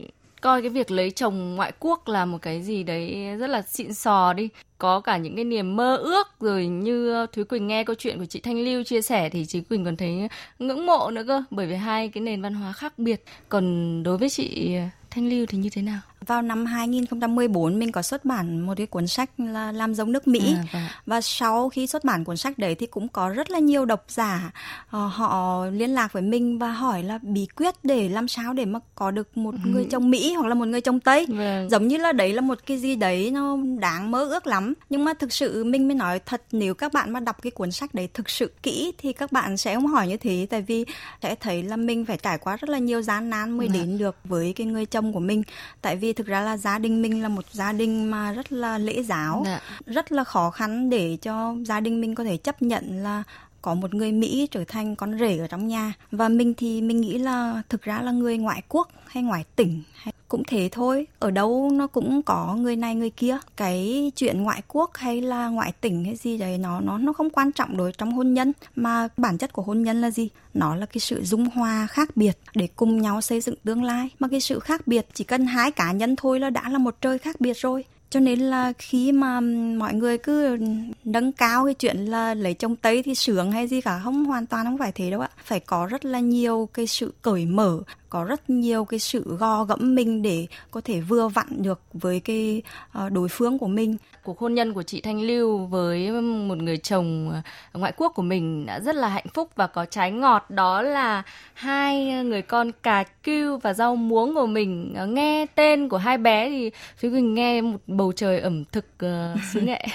coi 0.47 0.61
cái 0.61 0.69
việc 0.69 0.91
lấy 0.91 1.11
chồng 1.11 1.55
ngoại 1.55 1.71
quốc 1.79 2.07
là 2.07 2.25
một 2.25 2.37
cái 2.41 2.61
gì 2.61 2.83
đấy 2.83 3.35
rất 3.39 3.49
là 3.49 3.61
xịn 3.61 3.93
sò 3.93 4.33
đi 4.33 4.49
có 4.77 4.99
cả 4.99 5.17
những 5.17 5.35
cái 5.35 5.45
niềm 5.45 5.75
mơ 5.75 5.95
ước, 5.97 6.27
rồi 6.39 6.67
như 6.67 7.25
Thúy 7.33 7.43
Quỳnh 7.43 7.67
nghe 7.67 7.83
câu 7.83 7.95
chuyện 7.99 8.17
của 8.17 8.25
chị 8.25 8.39
Thanh 8.39 8.59
Lưu 8.59 8.83
chia 8.83 9.01
sẻ 9.01 9.29
thì 9.29 9.45
chị 9.45 9.61
Quỳnh 9.61 9.85
còn 9.85 9.97
thấy 9.97 10.27
ngưỡng 10.59 10.85
mộ 10.85 11.09
nữa 11.11 11.23
cơ, 11.27 11.43
bởi 11.51 11.67
vì 11.67 11.75
hai 11.75 12.09
cái 12.09 12.21
nền 12.21 12.41
văn 12.41 12.53
hóa 12.53 12.73
khác 12.73 12.99
biệt 12.99 13.23
còn 13.49 14.03
đối 14.03 14.17
với 14.17 14.29
chị 14.29 14.77
Thanh 15.09 15.29
Lưu 15.29 15.45
thì 15.45 15.57
như 15.57 15.69
thế 15.69 15.81
nào? 15.81 15.99
Vào 16.25 16.41
năm 16.41 16.65
2014 16.65 17.79
mình 17.79 17.91
có 17.91 18.01
xuất 18.01 18.25
bản 18.25 18.59
một 18.59 18.73
cái 18.77 18.87
cuốn 18.87 19.07
sách 19.07 19.29
là 19.37 19.71
làm 19.71 19.95
giống 19.95 20.11
nước 20.11 20.27
Mỹ 20.27 20.55
à, 20.57 20.63
vâng. 20.73 20.83
và 21.05 21.21
sau 21.21 21.69
khi 21.69 21.87
xuất 21.87 22.03
bản 22.03 22.23
cuốn 22.23 22.37
sách 22.37 22.57
đấy 22.57 22.75
thì 22.75 22.87
cũng 22.87 23.07
có 23.07 23.29
rất 23.29 23.51
là 23.51 23.59
nhiều 23.59 23.85
độc 23.85 24.05
giả 24.07 24.51
uh, 24.85 24.91
họ 24.91 25.65
liên 25.65 25.89
lạc 25.89 26.13
với 26.13 26.21
mình 26.21 26.59
và 26.59 26.71
hỏi 26.71 27.03
là 27.03 27.19
bí 27.21 27.47
quyết 27.55 27.75
để 27.83 28.09
làm 28.09 28.27
sao 28.27 28.53
để 28.53 28.65
mà 28.65 28.79
có 28.95 29.11
được 29.11 29.37
một 29.37 29.55
ừ. 29.63 29.69
người 29.69 29.87
chồng 29.91 30.09
Mỹ 30.09 30.33
hoặc 30.33 30.47
là 30.47 30.55
một 30.55 30.67
người 30.67 30.81
chồng 30.81 30.99
Tây 30.99 31.25
vâng. 31.29 31.69
giống 31.69 31.87
như 31.87 31.97
là 31.97 32.11
đấy 32.11 32.33
là 32.33 32.41
một 32.41 32.57
cái 32.65 32.77
gì 32.77 32.95
đấy 32.95 33.31
nó 33.31 33.57
đáng 33.79 34.11
mơ 34.11 34.25
ước 34.25 34.47
lắm 34.47 34.73
nhưng 34.89 35.05
mà 35.05 35.13
thực 35.13 35.33
sự 35.33 35.63
mình 35.63 35.87
mới 35.87 35.95
nói 35.95 36.19
thật 36.25 36.41
nếu 36.51 36.73
các 36.73 36.93
bạn 36.93 37.13
mà 37.13 37.19
đọc 37.19 37.41
cái 37.41 37.51
cuốn 37.51 37.71
sách 37.71 37.93
đấy 37.93 38.09
thực 38.13 38.29
sự 38.29 38.51
kỹ 38.63 38.93
thì 38.97 39.13
các 39.13 39.31
bạn 39.31 39.57
sẽ 39.57 39.75
không 39.75 39.87
hỏi 39.87 40.07
như 40.07 40.17
thế 40.17 40.47
tại 40.49 40.61
vì 40.61 40.85
sẽ 41.21 41.35
thấy 41.35 41.63
là 41.63 41.75
mình 41.75 42.05
phải 42.05 42.17
trải 42.17 42.37
qua 42.37 42.55
rất 42.55 42.69
là 42.69 42.77
nhiều 42.77 43.01
gian 43.01 43.29
nan 43.29 43.57
mới 43.57 43.67
à. 43.67 43.73
đến 43.73 43.97
được 43.97 44.15
với 44.23 44.53
cái 44.53 44.67
người 44.67 44.85
chồng 44.85 45.13
của 45.13 45.19
mình 45.19 45.43
tại 45.81 45.95
vì 45.95 46.06
thực 46.13 46.27
ra 46.27 46.41
là 46.41 46.57
gia 46.57 46.79
đình 46.79 47.01
mình 47.01 47.21
là 47.21 47.29
một 47.29 47.45
gia 47.51 47.71
đình 47.71 48.11
mà 48.11 48.33
rất 48.33 48.51
là 48.51 48.77
lễ 48.77 49.03
giáo 49.03 49.43
dạ. 49.45 49.61
rất 49.85 50.11
là 50.11 50.23
khó 50.23 50.49
khăn 50.49 50.89
để 50.89 51.17
cho 51.21 51.55
gia 51.65 51.79
đình 51.79 52.01
mình 52.01 52.15
có 52.15 52.23
thể 52.23 52.37
chấp 52.37 52.61
nhận 52.61 53.03
là 53.03 53.23
có 53.61 53.73
một 53.73 53.93
người 53.93 54.11
Mỹ 54.11 54.47
trở 54.51 54.63
thành 54.67 54.95
con 54.95 55.19
rể 55.19 55.37
ở 55.37 55.47
trong 55.47 55.67
nhà 55.67 55.93
và 56.11 56.29
mình 56.29 56.53
thì 56.57 56.81
mình 56.81 57.01
nghĩ 57.01 57.17
là 57.17 57.61
thực 57.69 57.81
ra 57.81 58.01
là 58.01 58.11
người 58.11 58.37
ngoại 58.37 58.61
quốc 58.69 58.89
hay 59.05 59.23
ngoại 59.23 59.43
tỉnh 59.55 59.83
hay 59.93 60.13
cũng 60.27 60.43
thế 60.47 60.69
thôi, 60.71 61.07
ở 61.19 61.31
đâu 61.31 61.69
nó 61.73 61.87
cũng 61.87 62.21
có 62.21 62.55
người 62.55 62.75
này 62.75 62.95
người 62.95 63.09
kia. 63.09 63.37
Cái 63.57 64.11
chuyện 64.15 64.43
ngoại 64.43 64.61
quốc 64.67 64.91
hay 64.93 65.21
là 65.21 65.47
ngoại 65.47 65.71
tỉnh 65.81 66.05
hay 66.05 66.15
gì 66.15 66.37
đấy, 66.37 66.57
nó 66.57 66.79
nó 66.79 66.97
nó 66.97 67.13
không 67.13 67.29
quan 67.29 67.51
trọng 67.51 67.77
đối 67.77 67.91
trong 67.91 68.11
hôn 68.11 68.33
nhân. 68.33 68.53
Mà 68.75 69.07
bản 69.17 69.37
chất 69.37 69.53
của 69.53 69.61
hôn 69.61 69.83
nhân 69.83 70.01
là 70.01 70.11
gì? 70.11 70.29
Nó 70.53 70.75
là 70.75 70.85
cái 70.85 70.99
sự 70.99 71.23
dung 71.23 71.45
hòa 71.45 71.87
khác 71.87 72.17
biệt 72.17 72.37
để 72.55 72.67
cùng 72.75 73.01
nhau 73.01 73.21
xây 73.21 73.41
dựng 73.41 73.55
tương 73.63 73.83
lai. 73.83 74.09
Mà 74.19 74.27
cái 74.27 74.39
sự 74.39 74.59
khác 74.59 74.87
biệt 74.87 75.07
chỉ 75.13 75.23
cần 75.23 75.45
hai 75.45 75.71
cá 75.71 75.91
nhân 75.91 76.15
thôi 76.15 76.39
là 76.39 76.49
đã 76.49 76.69
là 76.69 76.77
một 76.77 76.95
trời 77.01 77.17
khác 77.17 77.41
biệt 77.41 77.57
rồi. 77.57 77.83
Cho 78.09 78.19
nên 78.19 78.39
là 78.39 78.73
khi 78.77 79.11
mà 79.11 79.39
mọi 79.77 79.93
người 79.93 80.17
cứ 80.17 80.57
nâng 81.03 81.31
cao 81.31 81.65
cái 81.65 81.73
chuyện 81.73 81.97
là 81.97 82.33
lấy 82.33 82.53
chồng 82.53 82.75
tây 82.75 83.03
thì 83.03 83.15
sướng 83.15 83.51
hay 83.51 83.67
gì 83.67 83.81
cả, 83.81 84.01
không 84.03 84.25
hoàn 84.25 84.45
toàn 84.45 84.65
không 84.65 84.77
phải 84.77 84.91
thế 84.91 85.11
đâu 85.11 85.21
ạ. 85.21 85.29
Phải 85.43 85.59
có 85.59 85.85
rất 85.85 86.05
là 86.05 86.19
nhiều 86.19 86.69
cái 86.73 86.87
sự 86.87 87.13
cởi 87.21 87.45
mở 87.45 87.79
có 88.09 88.23
rất 88.23 88.49
nhiều 88.49 88.85
cái 88.85 88.99
sự 88.99 89.37
gò 89.39 89.63
gẫm 89.63 89.95
mình 89.95 90.21
để 90.21 90.47
có 90.71 90.81
thể 90.81 90.99
vừa 90.99 91.27
vặn 91.27 91.47
được 91.63 91.79
với 91.93 92.19
cái 92.19 92.61
ờ, 92.91 93.09
đối 93.09 93.29
phương 93.29 93.59
của 93.59 93.67
mình. 93.67 93.97
Cuộc 94.23 94.39
hôn 94.39 94.53
nhân 94.53 94.73
của 94.73 94.83
chị 94.83 95.01
Thanh 95.01 95.21
Lưu 95.21 95.57
với 95.57 96.11
một 96.21 96.57
người 96.57 96.77
chồng 96.77 97.31
ờ, 97.73 97.79
ngoại 97.79 97.93
quốc 97.97 98.13
của 98.15 98.21
mình 98.21 98.65
đã 98.65 98.79
rất 98.79 98.95
là 98.95 99.07
hạnh 99.07 99.27
phúc 99.33 99.49
và 99.55 99.67
có 99.67 99.85
trái 99.85 100.11
ngọt 100.11 100.49
đó 100.49 100.81
là 100.81 101.23
hai 101.53 102.23
người 102.23 102.41
con 102.41 102.71
cà 102.83 103.03
cưu 103.03 103.57
và 103.57 103.73
rau 103.73 103.95
muống 103.95 104.35
của 104.35 104.47
mình. 104.47 104.93
Ờ, 104.97 105.05
nghe 105.05 105.45
tên 105.55 105.89
của 105.89 105.97
hai 105.97 106.17
bé 106.17 106.49
thì 106.49 106.71
Thúy 107.01 107.09
Quỳnh 107.09 107.33
nghe 107.33 107.61
một 107.61 107.77
bầu 107.87 108.11
trời 108.15 108.39
ẩm 108.39 108.63
thực 108.71 108.85
uh, 109.05 109.43
xứ 109.53 109.61
nghệ. 109.61 109.85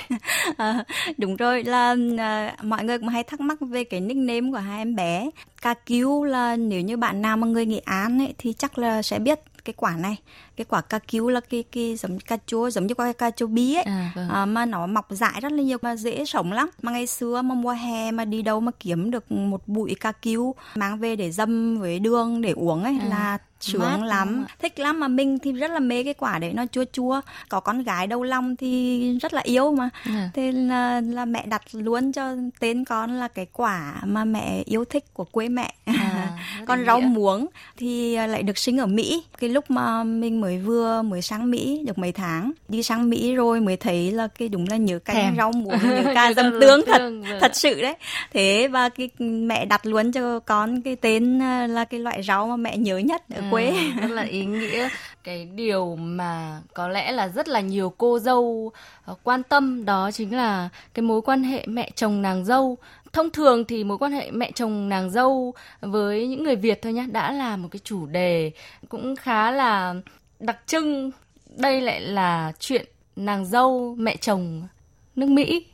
à, 0.57 0.85
đúng 1.19 1.37
rồi 1.37 1.65
là 1.65 1.93
uh, 1.93 2.65
mọi 2.65 2.85
người 2.85 2.99
cũng 2.99 3.09
hay 3.09 3.23
thắc 3.23 3.41
mắc 3.41 3.59
về 3.61 3.85
cái 3.85 4.01
nickname 4.01 4.53
của 4.53 4.59
hai 4.59 4.79
em 4.79 4.97
bé 4.97 5.31
ca 5.63 5.75
cứu 5.75 6.25
là 6.25 6.57
nếu 6.57 6.81
như 6.81 6.97
bạn 6.97 7.23
nào 7.23 7.37
mà 7.37 7.47
người 7.47 7.67
Nghệ 7.67 7.79
An 7.85 8.19
ấy, 8.19 8.35
thì 8.39 8.53
chắc 8.53 8.79
là 8.79 9.03
sẽ 9.03 9.19
biết 9.19 9.41
cái 9.65 9.75
quả 9.77 9.97
này 9.97 10.17
cái 10.63 10.67
quả 10.69 10.81
ca 10.81 10.99
cứu 10.99 11.29
là 11.29 11.41
cái 11.41 11.65
cái 11.73 11.97
giống 11.97 12.19
cà 12.21 12.37
chua 12.47 12.71
giống 12.71 12.87
như 12.87 12.95
quả 12.95 13.13
cà 13.13 13.31
chua 13.31 13.47
bí 13.47 13.75
ấy. 13.75 13.83
À, 13.83 14.13
vâng. 14.15 14.29
à, 14.29 14.47
mà 14.47 14.67
nó 14.67 14.87
mọc 14.87 15.07
dại 15.11 15.41
rất 15.41 15.53
là 15.53 15.63
nhiều 15.63 15.79
mà 15.83 15.97
dễ 15.97 16.25
sống 16.25 16.53
lắm. 16.53 16.71
Mà 16.83 16.93
ngày 16.93 17.07
xưa 17.07 17.43
mà 17.43 17.55
mùa 17.55 17.71
hè 17.71 18.11
mà 18.11 18.25
đi 18.25 18.43
đâu 18.43 18.61
mà 18.61 18.73
kiếm 18.81 19.11
được 19.11 19.33
một 19.33 19.69
bụi 19.69 19.95
ca 20.01 20.13
cứu 20.13 20.55
mang 20.75 20.99
về 20.99 21.17
để 21.17 21.31
dâm 21.31 21.79
với 21.81 21.99
đường 21.99 22.41
để 22.41 22.51
uống 22.51 22.85
ấy 22.85 22.99
à. 23.01 23.09
là 23.09 23.39
sướng 23.63 24.05
lắm. 24.05 24.45
thích 24.59 24.79
lắm 24.79 25.01
mà 25.01 25.09
mình 25.09 25.39
thì 25.39 25.53
rất 25.53 25.71
là 25.71 25.79
mê 25.79 26.05
cái 26.05 26.15
quả 26.15 26.39
đấy 26.39 26.53
nó 26.53 26.65
chua 26.73 26.85
chua. 26.93 27.21
Có 27.49 27.61
con 27.61 27.83
gái 27.83 28.07
đầu 28.07 28.23
lòng 28.23 28.57
thì 28.57 29.19
rất 29.19 29.35
là 29.35 29.41
yêu 29.41 29.73
mà. 29.73 29.91
À. 30.05 30.31
thế 30.35 30.53
là, 30.53 31.01
là 31.01 31.25
mẹ 31.25 31.47
đặt 31.47 31.63
luôn 31.73 32.13
cho 32.13 32.35
tên 32.61 32.85
con 32.85 33.11
là 33.13 33.29
cái 33.29 33.47
quả 33.53 34.03
mà 34.05 34.25
mẹ 34.25 34.63
yêu 34.67 34.85
thích 34.85 35.05
của 35.15 35.25
quê 35.25 35.49
mẹ. 35.49 35.75
À, 35.85 36.39
con 36.67 36.85
rau 36.87 37.01
muống 37.01 37.47
thì 37.77 38.17
lại 38.17 38.43
được 38.43 38.59
sinh 38.59 38.79
ở 38.79 38.87
mỹ. 38.87 39.25
Cái 39.39 39.51
lúc 39.51 39.71
mà 39.71 40.05
mình 40.05 40.41
mới 40.41 40.52
vừa 40.59 41.03
mới 41.03 41.23
sang 41.23 41.51
mỹ 41.51 41.83
được 41.87 41.99
mấy 41.99 42.13
tháng. 42.13 42.53
Đi 42.69 42.83
sang 42.83 43.11
mỹ 43.11 43.35
rồi 43.35 43.61
mới 43.61 43.77
thấy 43.77 44.11
là 44.11 44.29
cái 44.39 44.49
đúng 44.49 44.67
là 44.71 44.77
nhớ 44.77 44.99
canh 44.99 45.17
Thèm. 45.17 45.37
rau 45.37 45.53
muống 45.53 45.79
nhớ 45.83 46.03
ca 46.15 46.33
dâm 46.33 46.61
tương 46.61 46.87
thật 46.87 46.99
vâng. 46.99 47.25
thật 47.41 47.57
sự 47.57 47.83
đấy. 47.83 47.95
Thế 48.33 48.69
và 48.69 48.89
cái 48.89 49.11
mẹ 49.19 49.65
đặt 49.65 49.87
luôn 49.87 50.13
cho 50.13 50.39
con 50.41 50.83
cái 50.83 50.97
tên 50.97 51.39
là 51.69 51.85
cái 51.85 52.01
loại 52.01 52.23
rau 52.23 52.47
mà 52.47 52.57
mẹ 52.57 52.77
nhớ 52.77 52.99
nhất 52.99 53.23
ở 53.35 53.43
quê. 53.51 53.71
à, 53.71 54.01
rất 54.01 54.11
là 54.11 54.23
ý 54.23 54.45
nghĩa. 54.45 54.89
Cái 55.25 55.49
điều 55.55 55.97
mà 55.97 56.61
có 56.75 56.89
lẽ 56.89 57.13
là 57.13 57.29
rất 57.29 57.49
là 57.49 57.61
nhiều 57.61 57.95
cô 57.99 58.19
dâu 58.19 58.73
ờ, 59.05 59.15
quan 59.23 59.43
tâm 59.43 59.85
đó 59.85 60.11
chính 60.11 60.37
là 60.37 60.69
cái 60.95 61.03
mối 61.03 61.23
quan 61.23 61.45
hệ 61.45 61.65
mẹ 61.67 61.91
chồng 61.95 62.23
nàng 62.23 62.45
dâu. 62.45 62.79
Thông 63.13 63.31
thường 63.31 63.65
thì 63.65 63.85
mối 63.85 63.99
quan 63.99 64.13
hệ 64.13 64.31
mẹ 64.31 64.51
chồng 64.55 64.89
nàng 64.89 65.11
dâu 65.11 65.55
với 65.81 66.27
những 66.27 66.45
người 66.45 66.57
Việt 66.57 66.83
thôi 66.83 66.93
nhá 66.93 67.07
đã 67.13 67.33
là 67.33 67.57
một 67.57 67.69
cái 67.71 67.81
chủ 67.85 68.07
đề 68.07 68.51
cũng 68.89 69.17
khá 69.17 69.51
là 69.51 69.95
đặc 70.43 70.59
trưng. 70.67 71.11
Đây 71.57 71.81
lại 71.81 72.01
là 72.01 72.53
chuyện 72.59 72.87
nàng 73.17 73.47
dâu 73.47 73.95
mẹ 73.99 74.17
chồng 74.17 74.69
nước 75.17 75.29
Mỹ. 75.29 75.67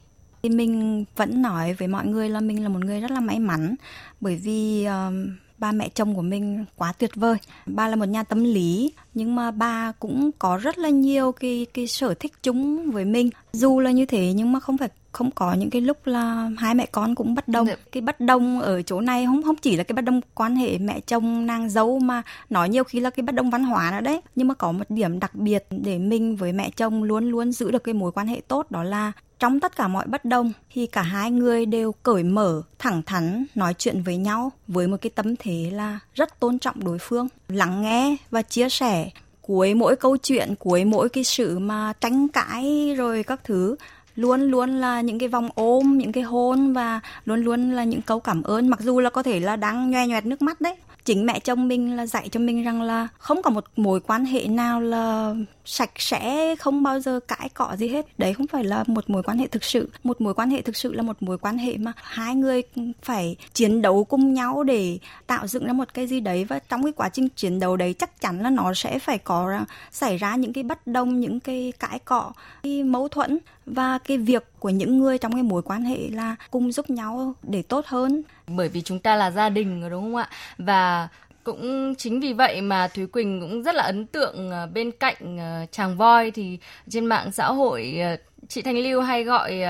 Thì 0.42 0.48
mình 0.48 1.04
vẫn 1.16 1.42
nói 1.42 1.74
với 1.74 1.88
mọi 1.88 2.06
người 2.06 2.28
là 2.28 2.40
mình 2.40 2.62
là 2.62 2.68
một 2.68 2.84
người 2.84 3.00
rất 3.00 3.10
là 3.10 3.20
may 3.20 3.38
mắn 3.38 3.74
bởi 4.20 4.36
vì 4.36 4.86
uh, 4.86 5.14
ba 5.58 5.72
mẹ 5.72 5.88
chồng 5.88 6.14
của 6.14 6.22
mình 6.22 6.64
quá 6.76 6.92
tuyệt 6.92 7.10
vời. 7.14 7.36
Ba 7.66 7.88
là 7.88 7.96
một 7.96 8.04
nhà 8.04 8.22
tâm 8.22 8.44
lý 8.44 8.92
nhưng 9.14 9.34
mà 9.34 9.50
ba 9.50 9.92
cũng 9.98 10.30
có 10.38 10.56
rất 10.56 10.78
là 10.78 10.88
nhiều 10.88 11.32
cái 11.32 11.66
cái 11.74 11.86
sở 11.86 12.14
thích 12.14 12.32
chung 12.42 12.90
với 12.90 13.04
mình. 13.04 13.30
Dù 13.52 13.80
là 13.80 13.90
như 13.90 14.06
thế 14.06 14.32
nhưng 14.32 14.52
mà 14.52 14.60
không 14.60 14.78
phải 14.78 14.88
không 15.12 15.30
có 15.30 15.52
những 15.52 15.70
cái 15.70 15.82
lúc 15.82 16.06
là 16.06 16.50
hai 16.58 16.74
mẹ 16.74 16.86
con 16.86 17.14
cũng 17.14 17.34
bất 17.34 17.48
đồng. 17.48 17.66
Được. 17.66 17.92
cái 17.92 18.00
bất 18.00 18.20
đồng 18.20 18.60
ở 18.60 18.82
chỗ 18.82 19.00
này 19.00 19.26
không 19.26 19.42
không 19.42 19.56
chỉ 19.56 19.76
là 19.76 19.84
cái 19.84 19.94
bất 19.94 20.04
đồng 20.04 20.20
quan 20.34 20.56
hệ 20.56 20.78
mẹ 20.78 21.00
chồng 21.00 21.46
nàng 21.46 21.70
dâu 21.70 21.98
mà 21.98 22.22
nói 22.50 22.68
nhiều 22.68 22.84
khi 22.84 23.00
là 23.00 23.10
cái 23.10 23.22
bất 23.22 23.34
đồng 23.34 23.50
văn 23.50 23.64
hóa 23.64 23.90
nữa 23.90 24.00
đấy. 24.00 24.20
Nhưng 24.34 24.48
mà 24.48 24.54
có 24.54 24.72
một 24.72 24.84
điểm 24.88 25.20
đặc 25.20 25.34
biệt 25.34 25.66
để 25.70 25.98
mình 25.98 26.36
với 26.36 26.52
mẹ 26.52 26.70
chồng 26.70 27.02
luôn 27.02 27.30
luôn 27.30 27.52
giữ 27.52 27.70
được 27.70 27.84
cái 27.84 27.94
mối 27.94 28.12
quan 28.12 28.26
hệ 28.26 28.40
tốt 28.48 28.70
đó 28.70 28.82
là 28.82 29.12
trong 29.38 29.60
tất 29.60 29.76
cả 29.76 29.88
mọi 29.88 30.06
bất 30.06 30.24
đồng 30.24 30.52
thì 30.70 30.86
cả 30.86 31.02
hai 31.02 31.30
người 31.30 31.66
đều 31.66 31.92
cởi 31.92 32.22
mở, 32.22 32.62
thẳng 32.78 33.02
thắn 33.06 33.44
nói 33.54 33.74
chuyện 33.74 34.02
với 34.02 34.16
nhau 34.16 34.52
với 34.68 34.86
một 34.86 34.96
cái 35.00 35.10
tâm 35.10 35.36
thế 35.36 35.70
là 35.72 35.98
rất 36.14 36.40
tôn 36.40 36.58
trọng 36.58 36.84
đối 36.84 36.98
phương, 36.98 37.28
lắng 37.48 37.82
nghe 37.82 38.16
và 38.30 38.42
chia 38.42 38.68
sẻ 38.68 39.10
cuối 39.42 39.74
mỗi 39.74 39.96
câu 39.96 40.16
chuyện, 40.16 40.54
cuối 40.58 40.84
mỗi 40.84 41.08
cái 41.08 41.24
sự 41.24 41.58
mà 41.58 41.92
tranh 42.00 42.28
cãi 42.28 42.94
rồi 42.96 43.22
các 43.22 43.40
thứ 43.44 43.76
luôn 44.16 44.40
luôn 44.40 44.70
là 44.70 45.00
những 45.00 45.18
cái 45.18 45.28
vòng 45.28 45.48
ôm, 45.54 45.98
những 45.98 46.12
cái 46.12 46.22
hôn 46.22 46.72
và 46.72 47.00
luôn 47.24 47.40
luôn 47.42 47.70
là 47.72 47.84
những 47.84 48.02
câu 48.02 48.20
cảm 48.20 48.42
ơn 48.42 48.68
mặc 48.68 48.80
dù 48.80 49.00
là 49.00 49.10
có 49.10 49.22
thể 49.22 49.40
là 49.40 49.56
đang 49.56 49.90
nhoe 49.90 50.06
nhoẹt 50.06 50.26
nước 50.26 50.42
mắt 50.42 50.60
đấy. 50.60 50.74
Chính 51.04 51.26
mẹ 51.26 51.40
chồng 51.40 51.68
mình 51.68 51.96
là 51.96 52.06
dạy 52.06 52.28
cho 52.28 52.40
mình 52.40 52.64
rằng 52.64 52.82
là 52.82 53.08
không 53.18 53.42
có 53.42 53.50
một 53.50 53.64
mối 53.76 54.00
quan 54.00 54.24
hệ 54.24 54.46
nào 54.46 54.80
là 54.80 55.34
sạch 55.68 55.90
sẽ, 55.96 56.54
không 56.56 56.82
bao 56.82 57.00
giờ 57.00 57.20
cãi 57.28 57.48
cọ 57.54 57.76
gì 57.76 57.88
hết. 57.88 58.06
Đấy 58.18 58.34
không 58.34 58.46
phải 58.46 58.64
là 58.64 58.84
một 58.86 59.10
mối 59.10 59.22
quan 59.22 59.38
hệ 59.38 59.46
thực 59.46 59.64
sự. 59.64 59.90
Một 60.04 60.20
mối 60.20 60.34
quan 60.34 60.50
hệ 60.50 60.62
thực 60.62 60.76
sự 60.76 60.92
là 60.92 61.02
một 61.02 61.22
mối 61.22 61.38
quan 61.38 61.58
hệ 61.58 61.76
mà 61.76 61.92
hai 61.96 62.34
người 62.34 62.62
phải 63.02 63.36
chiến 63.52 63.82
đấu 63.82 64.04
cùng 64.04 64.34
nhau 64.34 64.62
để 64.62 64.98
tạo 65.26 65.46
dựng 65.46 65.66
ra 65.66 65.72
một 65.72 65.94
cái 65.94 66.06
gì 66.06 66.20
đấy. 66.20 66.44
Và 66.44 66.58
trong 66.58 66.82
cái 66.82 66.92
quá 66.92 67.08
trình 67.08 67.28
chiến 67.36 67.60
đấu 67.60 67.76
đấy, 67.76 67.94
chắc 67.98 68.20
chắn 68.20 68.40
là 68.40 68.50
nó 68.50 68.74
sẽ 68.74 68.98
phải 68.98 69.18
có 69.18 69.60
xảy 69.90 70.16
ra 70.16 70.36
những 70.36 70.52
cái 70.52 70.64
bất 70.64 70.86
đồng, 70.86 71.20
những 71.20 71.40
cái 71.40 71.72
cãi 71.78 71.98
cọ, 71.98 72.32
cái 72.62 72.82
mâu 72.82 73.08
thuẫn. 73.08 73.38
Và 73.66 73.98
cái 73.98 74.18
việc 74.18 74.44
của 74.58 74.68
những 74.68 74.98
người 74.98 75.18
trong 75.18 75.32
cái 75.32 75.42
mối 75.42 75.62
quan 75.62 75.84
hệ 75.84 75.98
là 76.10 76.36
cùng 76.50 76.72
giúp 76.72 76.90
nhau 76.90 77.34
để 77.42 77.62
tốt 77.62 77.86
hơn. 77.86 78.22
Bởi 78.46 78.68
vì 78.68 78.82
chúng 78.82 78.98
ta 78.98 79.16
là 79.16 79.30
gia 79.30 79.48
đình 79.48 79.90
đúng 79.90 80.02
không 80.02 80.16
ạ? 80.16 80.28
Và 80.58 81.08
cũng 81.48 81.94
chính 81.94 82.20
vì 82.20 82.32
vậy 82.32 82.60
mà 82.60 82.88
Thúy 82.88 83.06
Quỳnh 83.06 83.40
cũng 83.40 83.62
rất 83.62 83.74
là 83.74 83.82
ấn 83.82 84.06
tượng 84.06 84.50
ờ, 84.50 84.66
bên 84.66 84.90
cạnh 84.90 85.38
ờ, 85.38 85.66
chàng 85.70 85.96
voi 85.96 86.30
thì 86.30 86.58
trên 86.88 87.06
mạng 87.06 87.32
xã 87.32 87.46
hội 87.46 87.98
ờ, 88.00 88.16
chị 88.48 88.62
Thanh 88.62 88.78
Lưu 88.78 89.00
hay 89.00 89.24
gọi 89.24 89.60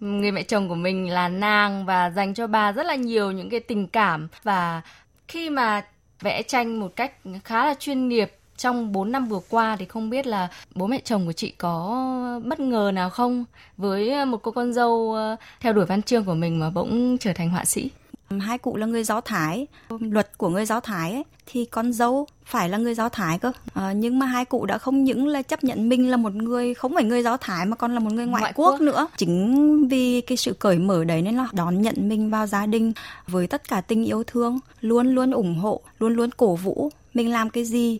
người 0.00 0.32
mẹ 0.32 0.42
chồng 0.42 0.68
của 0.68 0.74
mình 0.74 1.10
là 1.10 1.28
nàng 1.28 1.86
và 1.86 2.10
dành 2.10 2.34
cho 2.34 2.46
bà 2.46 2.72
rất 2.72 2.86
là 2.86 2.94
nhiều 2.94 3.30
những 3.30 3.50
cái 3.50 3.60
tình 3.60 3.86
cảm 3.86 4.28
và 4.42 4.82
khi 5.28 5.50
mà 5.50 5.84
vẽ 6.20 6.42
tranh 6.42 6.80
một 6.80 6.96
cách 6.96 7.12
khá 7.44 7.66
là 7.66 7.74
chuyên 7.74 8.08
nghiệp 8.08 8.32
trong 8.56 8.92
4 8.92 9.12
năm 9.12 9.26
vừa 9.26 9.40
qua 9.50 9.76
thì 9.78 9.84
không 9.84 10.10
biết 10.10 10.26
là 10.26 10.48
bố 10.74 10.86
mẹ 10.86 11.00
chồng 11.04 11.26
của 11.26 11.32
chị 11.32 11.50
có 11.50 12.40
bất 12.44 12.60
ngờ 12.60 12.90
nào 12.94 13.10
không 13.10 13.44
với 13.76 14.24
một 14.26 14.38
cô 14.42 14.50
con 14.50 14.72
dâu 14.72 15.16
theo 15.60 15.72
đuổi 15.72 15.86
văn 15.86 16.02
chương 16.02 16.24
của 16.24 16.34
mình 16.34 16.60
mà 16.60 16.70
bỗng 16.70 17.16
trở 17.20 17.32
thành 17.32 17.50
họa 17.50 17.64
sĩ? 17.64 17.90
Hai 18.30 18.58
cụ 18.58 18.76
là 18.76 18.86
người 18.86 19.04
Do 19.04 19.20
Thái, 19.20 19.66
luật 19.88 20.38
của 20.38 20.48
người 20.48 20.66
Do 20.66 20.80
Thái 20.80 21.12
ấy, 21.12 21.24
thì 21.46 21.64
con 21.64 21.92
dâu 21.92 22.26
phải 22.44 22.68
là 22.68 22.78
người 22.78 22.94
Do 22.94 23.08
Thái 23.08 23.38
cơ. 23.38 23.52
À, 23.74 23.92
nhưng 23.92 24.18
mà 24.18 24.26
hai 24.26 24.44
cụ 24.44 24.66
đã 24.66 24.78
không 24.78 25.04
những 25.04 25.26
là 25.26 25.42
chấp 25.42 25.64
nhận 25.64 25.88
mình 25.88 26.10
là 26.10 26.16
một 26.16 26.34
người 26.34 26.74
không 26.74 26.94
phải 26.94 27.04
người 27.04 27.22
Do 27.22 27.36
Thái 27.36 27.66
mà 27.66 27.76
còn 27.76 27.94
là 27.94 28.00
một 28.00 28.12
người 28.12 28.26
ngoại, 28.26 28.40
ngoại 28.40 28.52
quốc, 28.56 28.70
quốc 28.70 28.80
nữa. 28.80 29.06
Chính 29.16 29.88
vì 29.88 30.20
cái 30.20 30.36
sự 30.36 30.52
cởi 30.52 30.78
mở 30.78 31.04
đấy 31.04 31.22
nên 31.22 31.36
là 31.36 31.48
đón 31.52 31.82
nhận 31.82 32.08
mình 32.08 32.30
vào 32.30 32.46
gia 32.46 32.66
đình 32.66 32.92
với 33.26 33.46
tất 33.46 33.68
cả 33.68 33.80
tình 33.80 34.04
yêu 34.04 34.24
thương, 34.26 34.58
luôn 34.80 35.14
luôn 35.14 35.30
ủng 35.30 35.54
hộ, 35.58 35.80
luôn 35.98 36.14
luôn 36.14 36.30
cổ 36.36 36.54
vũ 36.54 36.90
mình 37.14 37.32
làm 37.32 37.50
cái 37.50 37.64
gì 37.64 37.98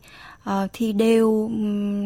uh, 0.50 0.52
thì 0.72 0.92
đều 0.92 1.48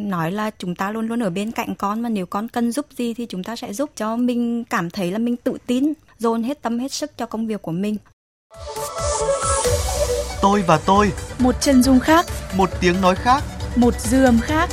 nói 0.06 0.32
là 0.32 0.50
chúng 0.58 0.74
ta 0.74 0.90
luôn 0.90 1.08
luôn 1.08 1.22
ở 1.22 1.30
bên 1.30 1.52
cạnh 1.52 1.74
con 1.74 2.00
mà 2.00 2.08
nếu 2.08 2.26
con 2.26 2.48
cần 2.48 2.72
giúp 2.72 2.86
gì 2.96 3.14
thì 3.14 3.26
chúng 3.26 3.44
ta 3.44 3.56
sẽ 3.56 3.72
giúp 3.72 3.90
cho 3.96 4.16
mình 4.16 4.64
cảm 4.64 4.90
thấy 4.90 5.10
là 5.10 5.18
mình 5.18 5.36
tự 5.36 5.58
tin 5.66 5.92
dồn 6.20 6.42
hết 6.42 6.62
tâm 6.62 6.78
hết 6.78 6.92
sức 6.92 7.10
cho 7.16 7.26
công 7.26 7.46
việc 7.46 7.62
của 7.62 7.72
mình. 7.72 7.96
Tôi 10.42 10.62
và 10.66 10.78
tôi. 10.86 11.12
Một 11.38 11.54
chân 11.60 11.82
dung 11.82 12.00
khác. 12.00 12.26
Một 12.56 12.70
tiếng 12.80 13.00
nói 13.00 13.14
khác. 13.14 13.42
Một 13.76 13.94
dư 14.00 14.24
âm 14.24 14.40
khác. 14.40 14.68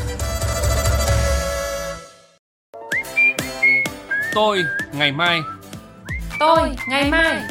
Tôi 4.34 4.64
ngày 4.94 5.12
mai. 5.12 5.40
Tôi 6.40 6.76
ngày 6.90 7.12
mai 7.12 7.42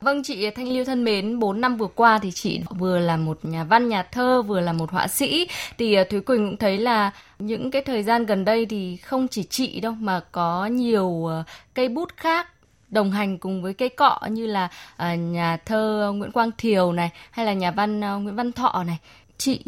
Vâng 0.00 0.22
chị 0.22 0.50
Thanh 0.50 0.68
Lưu 0.68 0.84
thân 0.84 1.04
mến, 1.04 1.38
4 1.38 1.60
năm 1.60 1.76
vừa 1.76 1.86
qua 1.86 2.18
thì 2.22 2.30
chị 2.30 2.60
vừa 2.78 2.98
là 2.98 3.16
một 3.16 3.38
nhà 3.42 3.64
văn, 3.64 3.88
nhà 3.88 4.02
thơ, 4.02 4.42
vừa 4.42 4.60
là 4.60 4.72
một 4.72 4.90
họa 4.90 5.08
sĩ. 5.08 5.48
Thì 5.78 5.94
à, 5.94 6.04
Thúy 6.10 6.20
Quỳnh 6.20 6.46
cũng 6.46 6.56
thấy 6.56 6.78
là 6.78 7.10
những 7.38 7.70
cái 7.70 7.82
thời 7.82 8.02
gian 8.02 8.26
gần 8.26 8.44
đây 8.44 8.66
thì 8.66 8.96
không 8.96 9.28
chỉ 9.28 9.42
chị 9.42 9.80
đâu 9.80 9.92
mà 9.92 10.20
có 10.32 10.66
nhiều 10.66 11.26
à, 11.30 11.44
cây 11.74 11.88
bút 11.88 12.16
khác 12.16 12.48
đồng 12.88 13.10
hành 13.10 13.38
cùng 13.38 13.62
với 13.62 13.74
cây 13.74 13.88
cọ 13.88 14.18
như 14.30 14.46
là 14.46 14.68
à, 14.96 15.14
nhà 15.14 15.56
thơ 15.56 16.12
Nguyễn 16.14 16.32
Quang 16.32 16.50
Thiều 16.58 16.92
này 16.92 17.10
hay 17.30 17.46
là 17.46 17.52
nhà 17.52 17.70
văn 17.70 18.00
Nguyễn 18.00 18.36
Văn 18.36 18.52
Thọ 18.52 18.84
này. 18.86 18.98
Chị 19.38 19.60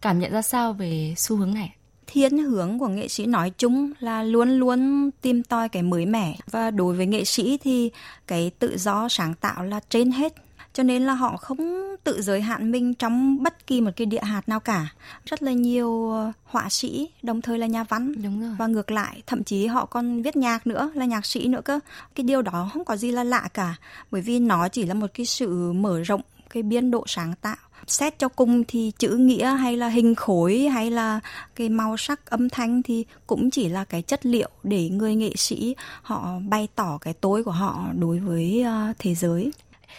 cảm 0.00 0.18
nhận 0.18 0.32
ra 0.32 0.42
sao 0.42 0.72
về 0.72 1.14
xu 1.16 1.36
hướng 1.36 1.54
này? 1.54 1.72
Thiên 2.12 2.38
hướng 2.38 2.78
của 2.78 2.88
nghệ 2.88 3.08
sĩ 3.08 3.26
nói 3.26 3.52
chung 3.58 3.92
là 4.00 4.22
luôn 4.22 4.50
luôn 4.50 5.10
tìm 5.20 5.42
tòi 5.42 5.68
cái 5.68 5.82
mới 5.82 6.06
mẻ. 6.06 6.36
Và 6.50 6.70
đối 6.70 6.94
với 6.94 7.06
nghệ 7.06 7.24
sĩ 7.24 7.58
thì 7.58 7.90
cái 8.26 8.50
tự 8.58 8.78
do 8.78 9.08
sáng 9.08 9.34
tạo 9.34 9.64
là 9.64 9.80
trên 9.88 10.12
hết. 10.12 10.34
Cho 10.72 10.82
nên 10.82 11.02
là 11.02 11.14
họ 11.14 11.36
không 11.36 11.96
tự 12.04 12.22
giới 12.22 12.40
hạn 12.40 12.70
mình 12.70 12.94
trong 12.94 13.42
bất 13.42 13.66
kỳ 13.66 13.80
một 13.80 13.90
cái 13.96 14.06
địa 14.06 14.22
hạt 14.22 14.48
nào 14.48 14.60
cả. 14.60 14.86
Rất 15.26 15.42
là 15.42 15.52
nhiều 15.52 16.12
họa 16.44 16.68
sĩ 16.70 17.10
đồng 17.22 17.40
thời 17.40 17.58
là 17.58 17.66
nhà 17.66 17.84
văn. 17.84 18.22
Đúng 18.22 18.40
rồi. 18.40 18.50
và 18.58 18.66
ngược 18.66 18.90
lại 18.90 19.22
thậm 19.26 19.44
chí 19.44 19.66
họ 19.66 19.86
còn 19.86 20.22
viết 20.22 20.36
nhạc 20.36 20.66
nữa 20.66 20.92
là 20.94 21.04
nhạc 21.04 21.26
sĩ 21.26 21.48
nữa 21.48 21.60
cơ. 21.64 21.80
Cái 22.14 22.24
điều 22.24 22.42
đó 22.42 22.70
không 22.72 22.84
có 22.84 22.96
gì 22.96 23.10
là 23.10 23.24
lạ 23.24 23.48
cả. 23.54 23.74
Bởi 24.10 24.22
vì 24.22 24.38
nó 24.38 24.68
chỉ 24.68 24.84
là 24.86 24.94
một 24.94 25.10
cái 25.14 25.26
sự 25.26 25.72
mở 25.72 26.02
rộng 26.02 26.22
cái 26.50 26.62
biên 26.62 26.90
độ 26.90 27.04
sáng 27.06 27.34
tạo 27.40 27.56
xét 27.86 28.18
cho 28.18 28.28
cùng 28.28 28.64
thì 28.68 28.92
chữ 28.98 29.08
nghĩa 29.08 29.46
hay 29.46 29.76
là 29.76 29.88
hình 29.88 30.14
khối 30.14 30.58
hay 30.58 30.90
là 30.90 31.20
cái 31.56 31.68
màu 31.68 31.96
sắc 31.96 32.30
âm 32.30 32.48
thanh 32.48 32.82
thì 32.82 33.04
cũng 33.26 33.50
chỉ 33.50 33.68
là 33.68 33.84
cái 33.84 34.02
chất 34.02 34.26
liệu 34.26 34.48
để 34.62 34.88
người 34.88 35.14
nghệ 35.14 35.32
sĩ 35.36 35.76
họ 36.02 36.38
bày 36.48 36.68
tỏ 36.74 36.98
cái 37.00 37.14
tối 37.14 37.44
của 37.44 37.50
họ 37.50 37.84
đối 37.98 38.18
với 38.18 38.62
ờ, 38.62 38.92
thế 38.98 39.14
giới 39.14 39.50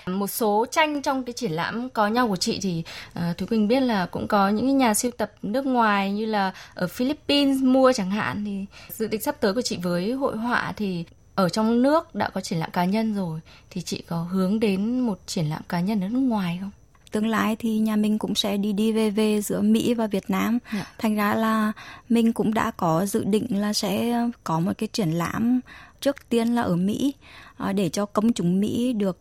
một 0.06 0.28
số 0.28 0.66
tranh 0.72 1.02
trong 1.02 1.24
cái 1.24 1.34
triển 1.34 1.52
lãm 1.52 1.90
có 1.90 2.08
nhau 2.08 2.28
của 2.28 2.36
chị 2.36 2.60
thì 2.62 2.84
uh, 3.20 3.38
Thúy 3.38 3.48
Quỳnh 3.48 3.68
biết 3.68 3.80
là 3.80 4.06
cũng 4.06 4.28
có 4.28 4.50
những 4.50 4.78
nhà 4.78 4.94
siêu 4.94 5.12
tập 5.18 5.32
nước 5.42 5.66
ngoài 5.66 6.12
như 6.12 6.26
là 6.26 6.54
ở 6.74 6.88
Philippines 6.88 7.62
mua 7.62 7.94
chẳng 7.94 8.12
hạn 8.12 8.46
thì 8.46 8.66
dự 8.90 9.08
định 9.08 9.22
sắp 9.22 9.36
tới 9.40 9.54
của 9.54 9.62
chị 9.62 9.78
với 9.84 10.12
hội 10.12 10.38
họa 10.38 10.74
thì 10.78 11.06
ở 11.36 11.50
trong 11.50 11.82
nước 11.82 12.16
đã 12.16 12.30
có 12.30 12.42
triển 12.42 12.60
lãm 12.60 12.72
cá 12.72 12.86
nhân 12.86 13.16
rồi 13.16 13.40
thì 13.70 13.82
chị 13.82 14.04
có 14.08 14.24
hướng 14.24 14.60
đến 14.60 15.00
một 15.00 15.20
triển 15.26 15.46
lãm 15.46 15.62
cá 15.70 15.80
nhân 15.80 16.02
ở 16.02 16.08
nước 16.08 16.20
ngoài 16.20 16.58
không? 16.62 16.72
Tương 17.12 17.28
lai 17.28 17.56
thì 17.56 17.80
nhà 17.80 17.96
mình 17.96 18.18
cũng 18.18 18.36
sẽ 18.36 18.58
đi 18.58 18.74
đi 18.74 18.92
về 18.92 19.10
về 19.10 19.42
giữa 19.42 19.62
Mỹ 19.62 19.94
và 19.94 20.08
Việt 20.08 20.30
Nam. 20.30 20.60
Yeah. 20.74 20.86
Dạ. 20.86 20.94
Thành 20.98 21.16
ra 21.16 21.36
là 21.36 21.72
mình 22.10 22.34
cũng 22.34 22.54
đã 22.54 22.72
có 22.72 23.06
dự 23.06 23.24
định 23.24 23.62
là 23.62 23.74
sẽ 23.74 24.14
có 24.44 24.60
một 24.60 24.72
cái 24.78 24.90
triển 24.94 25.12
lãm 25.12 25.60
trước 26.02 26.30
tiên 26.30 26.48
là 26.56 26.62
ở 26.62 26.76
Mỹ 26.76 27.14
à, 27.58 27.74
để 27.74 27.90
cho 27.90 28.06
công 28.06 28.34
chúng 28.34 28.60
Mỹ 28.60 28.94
được 28.94 29.18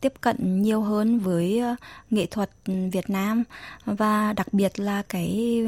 tiếp 0.00 0.12
cận 0.20 0.62
nhiều 0.62 0.82
hơn 0.82 1.18
với 1.18 1.62
uh, 1.72 1.78
nghệ 2.10 2.26
thuật 2.26 2.50
Việt 2.66 3.10
Nam 3.10 3.44
và 3.84 4.32
đặc 4.32 4.52
biệt 4.52 4.80
là 4.80 5.02
cái 5.08 5.60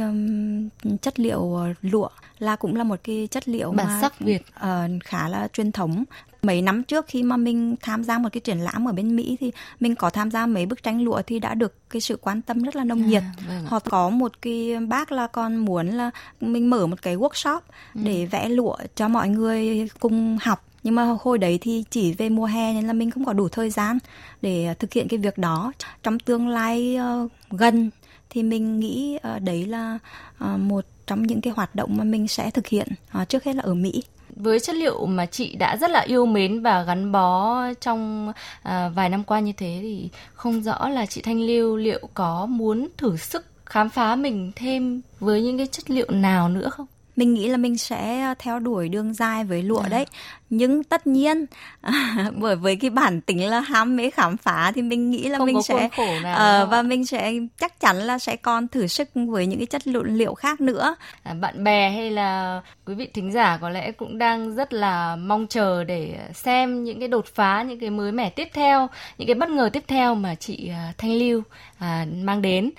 chất 1.02 1.20
liệu 1.20 1.58
lụa 1.82 2.08
là 2.38 2.56
cũng 2.56 2.76
là 2.76 2.84
một 2.84 3.00
cái 3.04 3.28
chất 3.30 3.48
liệu 3.48 3.72
bản 3.72 3.86
mà, 3.86 3.98
sắc 4.00 4.20
Việt 4.20 4.42
uh, 4.56 5.04
khá 5.04 5.28
là 5.28 5.48
truyền 5.52 5.72
thống 5.72 6.04
mấy 6.42 6.62
năm 6.62 6.82
trước 6.82 7.06
khi 7.08 7.22
mà 7.22 7.36
mình 7.36 7.76
tham 7.80 8.04
gia 8.04 8.18
một 8.18 8.28
cái 8.32 8.40
triển 8.40 8.58
lãm 8.58 8.88
ở 8.88 8.92
bên 8.92 9.16
Mỹ 9.16 9.36
thì 9.40 9.52
mình 9.80 9.94
có 9.94 10.10
tham 10.10 10.30
gia 10.30 10.46
mấy 10.46 10.66
bức 10.66 10.82
tranh 10.82 11.02
lụa 11.02 11.22
thì 11.26 11.38
đã 11.38 11.54
được 11.54 11.90
cái 11.90 12.00
sự 12.00 12.18
quan 12.20 12.42
tâm 12.42 12.62
rất 12.62 12.76
là 12.76 12.84
nồng 12.84 13.06
nhiệt. 13.06 13.22
À, 13.22 13.32
vâng 13.48 13.64
Họ 13.66 13.78
có 13.78 14.10
một 14.10 14.32
cái 14.42 14.76
bác 14.88 15.12
là 15.12 15.26
còn 15.26 15.56
muốn 15.56 15.88
là 15.88 16.10
mình 16.40 16.70
mở 16.70 16.86
một 16.86 17.02
cái 17.02 17.16
workshop 17.16 17.60
ừ. 17.94 18.00
để 18.04 18.26
vẽ 18.26 18.48
lụa 18.48 18.76
cho 18.94 19.08
mọi 19.08 19.28
người 19.28 19.88
cùng 20.00 20.38
học 20.42 20.64
nhưng 20.82 20.94
mà 20.94 21.16
hồi 21.20 21.38
đấy 21.38 21.58
thì 21.62 21.84
chỉ 21.90 22.12
về 22.12 22.28
mùa 22.28 22.44
hè 22.44 22.72
nên 22.72 22.86
là 22.86 22.92
mình 22.92 23.10
không 23.10 23.24
có 23.24 23.32
đủ 23.32 23.48
thời 23.48 23.70
gian 23.70 23.98
để 24.42 24.74
thực 24.78 24.92
hiện 24.92 25.08
cái 25.08 25.18
việc 25.18 25.38
đó 25.38 25.72
trong 26.02 26.18
tương 26.18 26.48
lai 26.48 26.98
uh, 27.24 27.30
gần 27.50 27.90
thì 28.30 28.42
mình 28.42 28.80
nghĩ 28.80 29.18
uh, 29.36 29.42
đấy 29.42 29.66
là 29.66 29.98
uh, 30.44 30.60
một 30.60 30.84
trong 31.06 31.22
những 31.22 31.40
cái 31.40 31.52
hoạt 31.56 31.74
động 31.74 31.96
mà 31.96 32.04
mình 32.04 32.28
sẽ 32.28 32.50
thực 32.50 32.66
hiện 32.66 32.88
uh, 33.22 33.28
trước 33.28 33.44
hết 33.44 33.56
là 33.56 33.62
ở 33.62 33.74
Mỹ 33.74 34.02
với 34.36 34.60
chất 34.60 34.76
liệu 34.76 35.06
mà 35.06 35.26
chị 35.26 35.56
đã 35.56 35.76
rất 35.76 35.90
là 35.90 36.00
yêu 36.00 36.26
mến 36.26 36.62
và 36.62 36.82
gắn 36.82 37.12
bó 37.12 37.62
trong 37.80 38.32
à, 38.62 38.88
vài 38.88 39.08
năm 39.08 39.24
qua 39.24 39.40
như 39.40 39.52
thế 39.52 39.78
thì 39.82 40.08
không 40.34 40.62
rõ 40.62 40.88
là 40.88 41.06
chị 41.06 41.22
Thanh 41.22 41.40
Lưu 41.40 41.76
liệu 41.76 42.08
có 42.14 42.46
muốn 42.46 42.88
thử 42.96 43.16
sức 43.16 43.44
khám 43.66 43.90
phá 43.90 44.16
mình 44.16 44.52
thêm 44.56 45.00
với 45.20 45.42
những 45.42 45.56
cái 45.56 45.66
chất 45.66 45.90
liệu 45.90 46.10
nào 46.10 46.48
nữa 46.48 46.68
không? 46.68 46.86
Mình 47.18 47.34
nghĩ 47.34 47.48
là 47.48 47.56
mình 47.56 47.78
sẽ 47.78 48.34
theo 48.38 48.58
đuổi 48.58 48.88
đường 48.88 49.14
dài 49.14 49.44
với 49.44 49.62
lụa 49.62 49.80
à. 49.80 49.88
đấy. 49.88 50.06
Nhưng 50.50 50.84
tất 50.84 51.06
nhiên 51.06 51.46
bởi 52.36 52.56
với 52.56 52.76
cái 52.76 52.90
bản 52.90 53.20
tính 53.20 53.46
là 53.46 53.60
ham 53.60 53.96
mê 53.96 54.10
khám 54.10 54.36
phá 54.36 54.72
thì 54.74 54.82
mình 54.82 55.10
nghĩ 55.10 55.28
là 55.28 55.38
Không 55.38 55.46
mình 55.46 55.62
sẽ 55.62 55.84
uh, 55.84 56.70
và 56.70 56.82
mình 56.82 57.06
sẽ 57.06 57.32
chắc 57.58 57.80
chắn 57.80 57.96
là 57.96 58.18
sẽ 58.18 58.36
còn 58.36 58.68
thử 58.68 58.86
sức 58.86 59.08
với 59.14 59.46
những 59.46 59.58
cái 59.58 59.66
chất 59.66 59.86
liệu 59.86 60.02
liệu 60.02 60.34
khác 60.34 60.60
nữa. 60.60 60.96
À, 61.22 61.34
bạn 61.34 61.64
bè 61.64 61.90
hay 61.90 62.10
là 62.10 62.60
quý 62.86 62.94
vị 62.94 63.08
thính 63.14 63.32
giả 63.32 63.58
có 63.60 63.70
lẽ 63.70 63.92
cũng 63.92 64.18
đang 64.18 64.54
rất 64.54 64.72
là 64.72 65.16
mong 65.16 65.46
chờ 65.46 65.84
để 65.84 66.18
xem 66.34 66.84
những 66.84 66.98
cái 66.98 67.08
đột 67.08 67.26
phá 67.26 67.62
những 67.62 67.80
cái 67.80 67.90
mới 67.90 68.12
mẻ 68.12 68.30
tiếp 68.30 68.48
theo 68.52 68.88
những 69.18 69.28
cái 69.28 69.34
bất 69.34 69.48
ngờ 69.48 69.70
tiếp 69.72 69.84
theo 69.86 70.14
mà 70.14 70.34
chị 70.34 70.68
à, 70.68 70.92
Thanh 70.98 71.12
Lưu 71.12 71.42
à, 71.78 72.06
mang 72.22 72.42
đến 72.42 72.70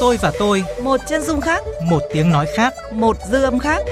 Tôi 0.00 0.16
và 0.16 0.32
tôi. 0.38 0.64
Một 0.82 1.00
chân 1.06 1.22
dung 1.22 1.40
khác. 1.40 1.62
Một 1.90 2.02
tiếng 2.12 2.30
nói 2.30 2.46
khác. 2.56 2.74
Một 2.92 3.16
dư 3.30 3.42
âm 3.42 3.58
khác. 3.58 3.82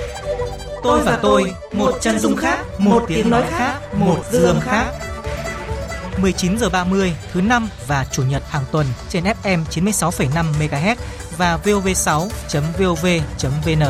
Tôi 0.83 1.01
và 1.05 1.19
tôi 1.23 1.53
Một 1.73 1.93
chân 2.01 2.19
dung 2.19 2.37
khác 2.37 2.65
Một 2.79 3.05
tiếng 3.09 3.31
nói 3.31 3.43
khác 3.49 3.81
Một 3.95 4.19
dư 4.31 4.45
âm 4.45 4.61
khác. 4.61 4.93
19 6.19 6.59
giờ 6.59 6.69
30 6.69 7.13
thứ 7.33 7.41
năm 7.41 7.69
và 7.87 8.07
chủ 8.13 8.23
nhật 8.31 8.43
hàng 8.49 8.65
tuần 8.73 8.87
trên 9.09 9.25
FM 9.25 9.65
96,5 9.71 10.45
MHz 10.61 10.97
và 11.37 11.59
vov6.vov.vn. 11.65 13.83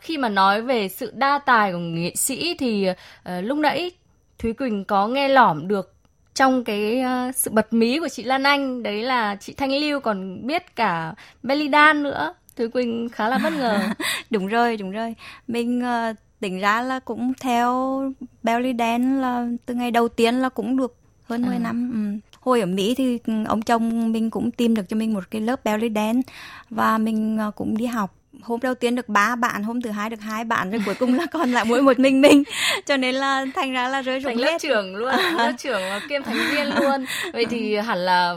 Khi 0.00 0.18
mà 0.18 0.28
nói 0.28 0.62
về 0.62 0.88
sự 0.88 1.12
đa 1.14 1.40
tài 1.46 1.72
của 1.72 1.78
nghệ 1.78 2.12
sĩ 2.16 2.56
thì 2.58 2.88
uh, 2.90 2.96
lúc 3.42 3.58
nãy 3.58 3.90
Thúy 4.38 4.52
Quỳnh 4.52 4.84
có 4.84 5.08
nghe 5.08 5.28
lỏm 5.28 5.68
được 5.68 5.95
trong 6.36 6.64
cái 6.64 7.02
uh, 7.28 7.34
sự 7.34 7.50
bật 7.50 7.72
mí 7.72 7.98
của 7.98 8.08
chị 8.08 8.22
Lan 8.22 8.42
Anh 8.42 8.82
đấy 8.82 9.02
là 9.02 9.36
chị 9.40 9.52
Thanh 9.52 9.72
Lưu 9.72 10.00
còn 10.00 10.46
biết 10.46 10.76
cả 10.76 11.14
belly 11.42 11.68
dance 11.72 12.00
nữa 12.02 12.34
Thúy 12.56 12.68
Quỳnh 12.68 13.08
khá 13.12 13.28
là 13.28 13.38
bất 13.38 13.52
ngờ 13.52 13.78
đúng 14.30 14.46
rồi 14.46 14.76
đúng 14.76 14.90
rồi 14.90 15.14
mình 15.48 15.82
uh, 15.82 16.16
tính 16.40 16.60
ra 16.60 16.82
là 16.82 17.00
cũng 17.00 17.32
theo 17.40 18.02
belly 18.42 18.72
dance 18.78 19.20
là 19.20 19.46
từ 19.66 19.74
ngày 19.74 19.90
đầu 19.90 20.08
tiên 20.08 20.34
là 20.34 20.48
cũng 20.48 20.76
được 20.76 20.96
hơn 21.24 21.42
10 21.42 21.56
à. 21.56 21.58
năm 21.58 21.90
ừ. 21.94 22.30
hồi 22.40 22.60
ở 22.60 22.66
Mỹ 22.66 22.94
thì 22.94 23.18
ông 23.46 23.62
chồng 23.62 24.12
mình 24.12 24.30
cũng 24.30 24.50
tìm 24.50 24.74
được 24.74 24.88
cho 24.88 24.96
mình 24.96 25.14
một 25.14 25.30
cái 25.30 25.40
lớp 25.40 25.64
belly 25.64 25.90
dance 25.94 26.32
và 26.70 26.98
mình 26.98 27.38
uh, 27.48 27.54
cũng 27.54 27.76
đi 27.76 27.86
học 27.86 28.14
hôm 28.42 28.60
đầu 28.62 28.74
tiên 28.74 28.94
được 28.94 29.08
ba 29.08 29.36
bạn 29.36 29.62
hôm 29.62 29.82
thứ 29.82 29.90
hai 29.90 30.10
được 30.10 30.20
hai 30.20 30.44
bạn 30.44 30.70
rồi 30.70 30.80
cuối 30.86 30.94
cùng 30.94 31.14
là 31.14 31.26
còn 31.32 31.52
lại 31.52 31.64
mỗi 31.64 31.82
một 31.82 31.98
mình 31.98 32.20
mình. 32.20 32.42
Cho 32.86 32.96
nên 32.96 33.14
là 33.14 33.46
thành 33.54 33.72
ra 33.72 33.88
là 33.88 34.02
rơi 34.02 34.20
rụng 34.20 34.36
lớp 34.38 34.58
trưởng 34.60 34.96
luôn 34.96 35.14
lớp 35.36 35.52
trưởng 35.58 35.82
kiêm 36.08 36.22
thành 36.22 36.38
viên 36.50 36.66
luôn. 36.74 37.04
Vậy 37.32 37.44
thì 37.50 37.76
hẳn 37.76 37.98
là 37.98 38.34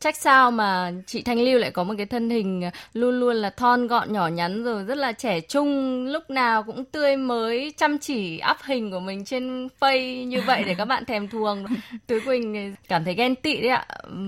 Trách 0.00 0.16
sao 0.16 0.50
mà 0.50 0.92
chị 1.06 1.22
Thanh 1.22 1.40
Lưu 1.40 1.58
lại 1.58 1.70
có 1.70 1.84
một 1.84 1.94
cái 1.96 2.06
thân 2.06 2.30
hình 2.30 2.70
luôn 2.94 3.20
luôn 3.20 3.36
là 3.36 3.50
thon 3.50 3.86
gọn 3.86 4.12
nhỏ 4.12 4.28
nhắn 4.28 4.64
rồi 4.64 4.84
rất 4.84 4.98
là 4.98 5.12
trẻ 5.12 5.40
trung, 5.40 6.06
lúc 6.06 6.30
nào 6.30 6.62
cũng 6.62 6.84
tươi 6.84 7.16
mới, 7.16 7.72
chăm 7.76 7.98
chỉ 7.98 8.40
up 8.50 8.56
hình 8.64 8.90
của 8.90 9.00
mình 9.00 9.24
trên 9.24 9.68
face 9.80 10.24
như 10.24 10.40
vậy 10.46 10.62
để 10.66 10.74
các 10.74 10.84
bạn 10.84 11.04
thèm 11.04 11.28
thuồng. 11.28 11.64
Tứ 12.06 12.20
Quỳnh 12.24 12.74
cảm 12.88 13.04
thấy 13.04 13.14
ghen 13.14 13.34
tị 13.34 13.60
đấy 13.60 13.68
ạ, 13.68 13.86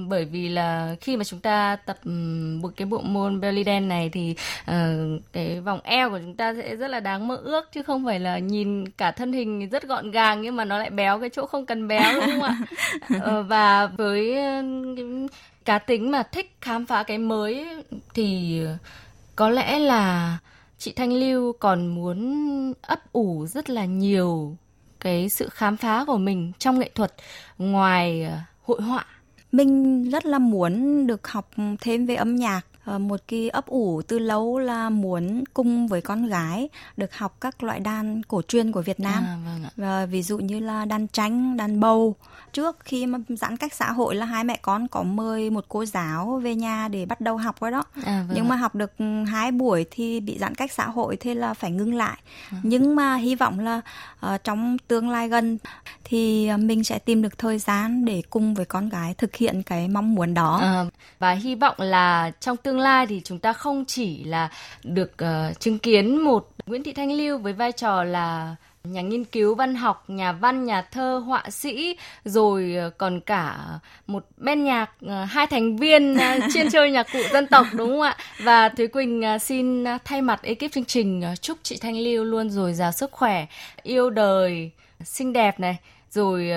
bởi 0.08 0.24
vì 0.24 0.48
là 0.48 0.96
khi 1.00 1.16
mà 1.16 1.24
chúng 1.24 1.40
ta 1.40 1.76
tập 1.76 1.96
một 2.62 2.70
cái 2.76 2.86
bộ 2.86 3.00
môn 3.00 3.40
belly 3.40 3.64
dance 3.64 3.86
này 3.86 4.10
thì 4.12 4.34
uh, 4.70 4.74
cái 5.32 5.60
vòng 5.60 5.80
eo 5.84 6.10
của 6.10 6.18
chúng 6.18 6.36
ta 6.36 6.54
sẽ 6.54 6.76
rất 6.76 6.88
là 6.88 7.00
đáng 7.00 7.28
mơ 7.28 7.36
ước 7.36 7.72
chứ 7.72 7.82
không 7.82 8.04
phải 8.04 8.20
là 8.20 8.38
nhìn 8.38 8.88
cả 8.88 9.10
thân 9.10 9.32
hình 9.32 9.68
rất 9.68 9.82
gọn 9.82 10.10
gàng 10.10 10.42
nhưng 10.42 10.56
mà 10.56 10.64
nó 10.64 10.78
lại 10.78 10.90
béo 10.90 11.20
cái 11.20 11.30
chỗ 11.32 11.46
không 11.46 11.66
cần 11.66 11.88
béo 11.88 12.12
đúng 12.14 12.40
không 12.40 12.42
ạ? 12.42 12.58
uh, 13.16 13.46
và 13.48 13.86
với 13.86 14.36
cá 15.64 15.78
tính 15.78 16.10
mà 16.10 16.22
thích 16.22 16.56
khám 16.60 16.86
phá 16.86 17.02
cái 17.02 17.18
mới 17.18 17.66
thì 18.14 18.60
có 19.36 19.50
lẽ 19.50 19.78
là 19.78 20.38
chị 20.78 20.92
Thanh 20.92 21.12
Lưu 21.12 21.52
còn 21.52 21.86
muốn 21.86 22.42
ấp 22.82 23.12
ủ 23.12 23.46
rất 23.46 23.70
là 23.70 23.84
nhiều 23.84 24.56
cái 25.00 25.28
sự 25.28 25.48
khám 25.48 25.76
phá 25.76 26.04
của 26.06 26.18
mình 26.18 26.52
trong 26.58 26.78
nghệ 26.78 26.90
thuật 26.94 27.14
ngoài 27.58 28.24
ờ, 28.24 28.38
hội 28.62 28.82
họa. 28.82 29.04
Mình 29.52 30.02
rất 30.10 30.26
là 30.26 30.38
muốn 30.38 31.06
được 31.06 31.28
học 31.28 31.50
thêm 31.80 32.06
về 32.06 32.14
âm 32.14 32.36
nhạc 32.36 32.60
Ờ, 32.71 32.71
một 32.86 33.20
cái 33.28 33.48
ấp 33.48 33.66
ủ 33.66 34.02
từ 34.08 34.18
lâu 34.18 34.58
là 34.58 34.90
muốn 34.90 35.44
cùng 35.54 35.88
với 35.88 36.00
con 36.00 36.26
gái 36.26 36.68
được 36.96 37.14
học 37.14 37.36
các 37.40 37.62
loại 37.62 37.80
đàn 37.80 38.22
cổ 38.22 38.42
truyền 38.42 38.72
của 38.72 38.82
Việt 38.82 39.00
Nam. 39.00 39.24
À, 39.24 39.36
vâng 39.44 39.64
ạ. 39.64 39.70
Và 39.76 40.06
ví 40.06 40.22
dụ 40.22 40.38
như 40.38 40.60
là 40.60 40.84
đàn 40.84 41.08
tranh, 41.08 41.56
đàn 41.56 41.80
bầu. 41.80 42.16
Trước 42.52 42.76
khi 42.80 43.06
mà 43.06 43.18
giãn 43.28 43.56
cách 43.56 43.74
xã 43.74 43.92
hội 43.92 44.14
là 44.14 44.26
hai 44.26 44.44
mẹ 44.44 44.58
con 44.62 44.88
có 44.88 45.02
mời 45.02 45.50
một 45.50 45.64
cô 45.68 45.84
giáo 45.84 46.40
về 46.42 46.54
nhà 46.54 46.88
để 46.88 47.06
bắt 47.06 47.20
đầu 47.20 47.36
học 47.36 47.60
rồi 47.60 47.70
đó. 47.70 47.84
À, 48.04 48.24
vâng 48.28 48.36
Nhưng 48.36 48.48
mà 48.48 48.56
học 48.56 48.74
được 48.74 48.92
hai 49.26 49.52
buổi 49.52 49.86
thì 49.90 50.20
bị 50.20 50.38
giãn 50.38 50.54
cách 50.54 50.72
xã 50.72 50.86
hội 50.86 51.16
thế 51.16 51.34
là 51.34 51.54
phải 51.54 51.70
ngưng 51.70 51.94
lại. 51.94 52.18
À. 52.50 52.58
Nhưng 52.62 52.96
mà 52.96 53.16
hy 53.16 53.34
vọng 53.34 53.58
là 53.58 53.80
uh, 54.26 54.44
trong 54.44 54.78
tương 54.78 55.10
lai 55.10 55.28
gần 55.28 55.58
thì 56.04 56.50
mình 56.56 56.84
sẽ 56.84 56.98
tìm 56.98 57.22
được 57.22 57.38
thời 57.38 57.58
gian 57.58 58.04
để 58.04 58.22
cùng 58.30 58.54
với 58.54 58.64
con 58.64 58.88
gái 58.88 59.14
thực 59.14 59.36
hiện 59.36 59.62
cái 59.62 59.88
mong 59.88 60.14
muốn 60.14 60.34
đó. 60.34 60.58
À, 60.62 60.84
và 61.18 61.32
hy 61.32 61.54
vọng 61.54 61.76
là 61.78 62.30
trong 62.40 62.56
tương 62.56 62.71
tương 62.72 62.80
lai 62.80 63.06
thì 63.06 63.20
chúng 63.24 63.38
ta 63.38 63.52
không 63.52 63.84
chỉ 63.84 64.24
là 64.24 64.48
được 64.84 65.12
uh, 65.12 65.60
chứng 65.60 65.78
kiến 65.78 66.16
một 66.16 66.48
Nguyễn 66.66 66.82
Thị 66.82 66.92
Thanh 66.92 67.12
Lưu 67.12 67.38
với 67.38 67.52
vai 67.52 67.72
trò 67.72 68.04
là 68.04 68.56
nhà 68.84 69.00
nghiên 69.00 69.24
cứu 69.24 69.54
văn 69.54 69.74
học, 69.74 70.04
nhà 70.08 70.32
văn, 70.32 70.64
nhà 70.64 70.82
thơ, 70.82 71.18
họa 71.18 71.50
sĩ, 71.50 71.96
rồi 72.24 72.74
ờ, 72.76 72.90
còn 72.90 73.20
cả 73.20 73.58
một 74.06 74.24
bên 74.36 74.64
nhạc 74.64 74.90
ờ, 75.06 75.24
hai 75.24 75.46
thành 75.46 75.76
viên 75.76 76.16
chuyên 76.54 76.70
chơi 76.70 76.90
nhạc 76.90 77.06
cụ 77.12 77.18
dân 77.32 77.46
tộc 77.46 77.66
đúng 77.72 77.88
không 77.88 78.00
ạ? 78.00 78.16
Và 78.38 78.68
Thúy 78.68 78.86
Quỳnh 78.86 79.22
xin 79.40 79.84
thay 80.04 80.22
mặt 80.22 80.42
ekip 80.42 80.72
chương 80.72 80.84
trình 80.84 81.22
chúc 81.40 81.58
chị 81.62 81.78
Thanh 81.80 81.96
Lưu 81.96 82.24
luôn 82.24 82.50
dồi 82.50 82.72
dào 82.72 82.92
sức 82.92 83.12
khỏe, 83.12 83.46
yêu 83.82 84.10
đời, 84.10 84.70
xinh 85.04 85.32
đẹp 85.32 85.60
này, 85.60 85.76
rồi 86.10 86.50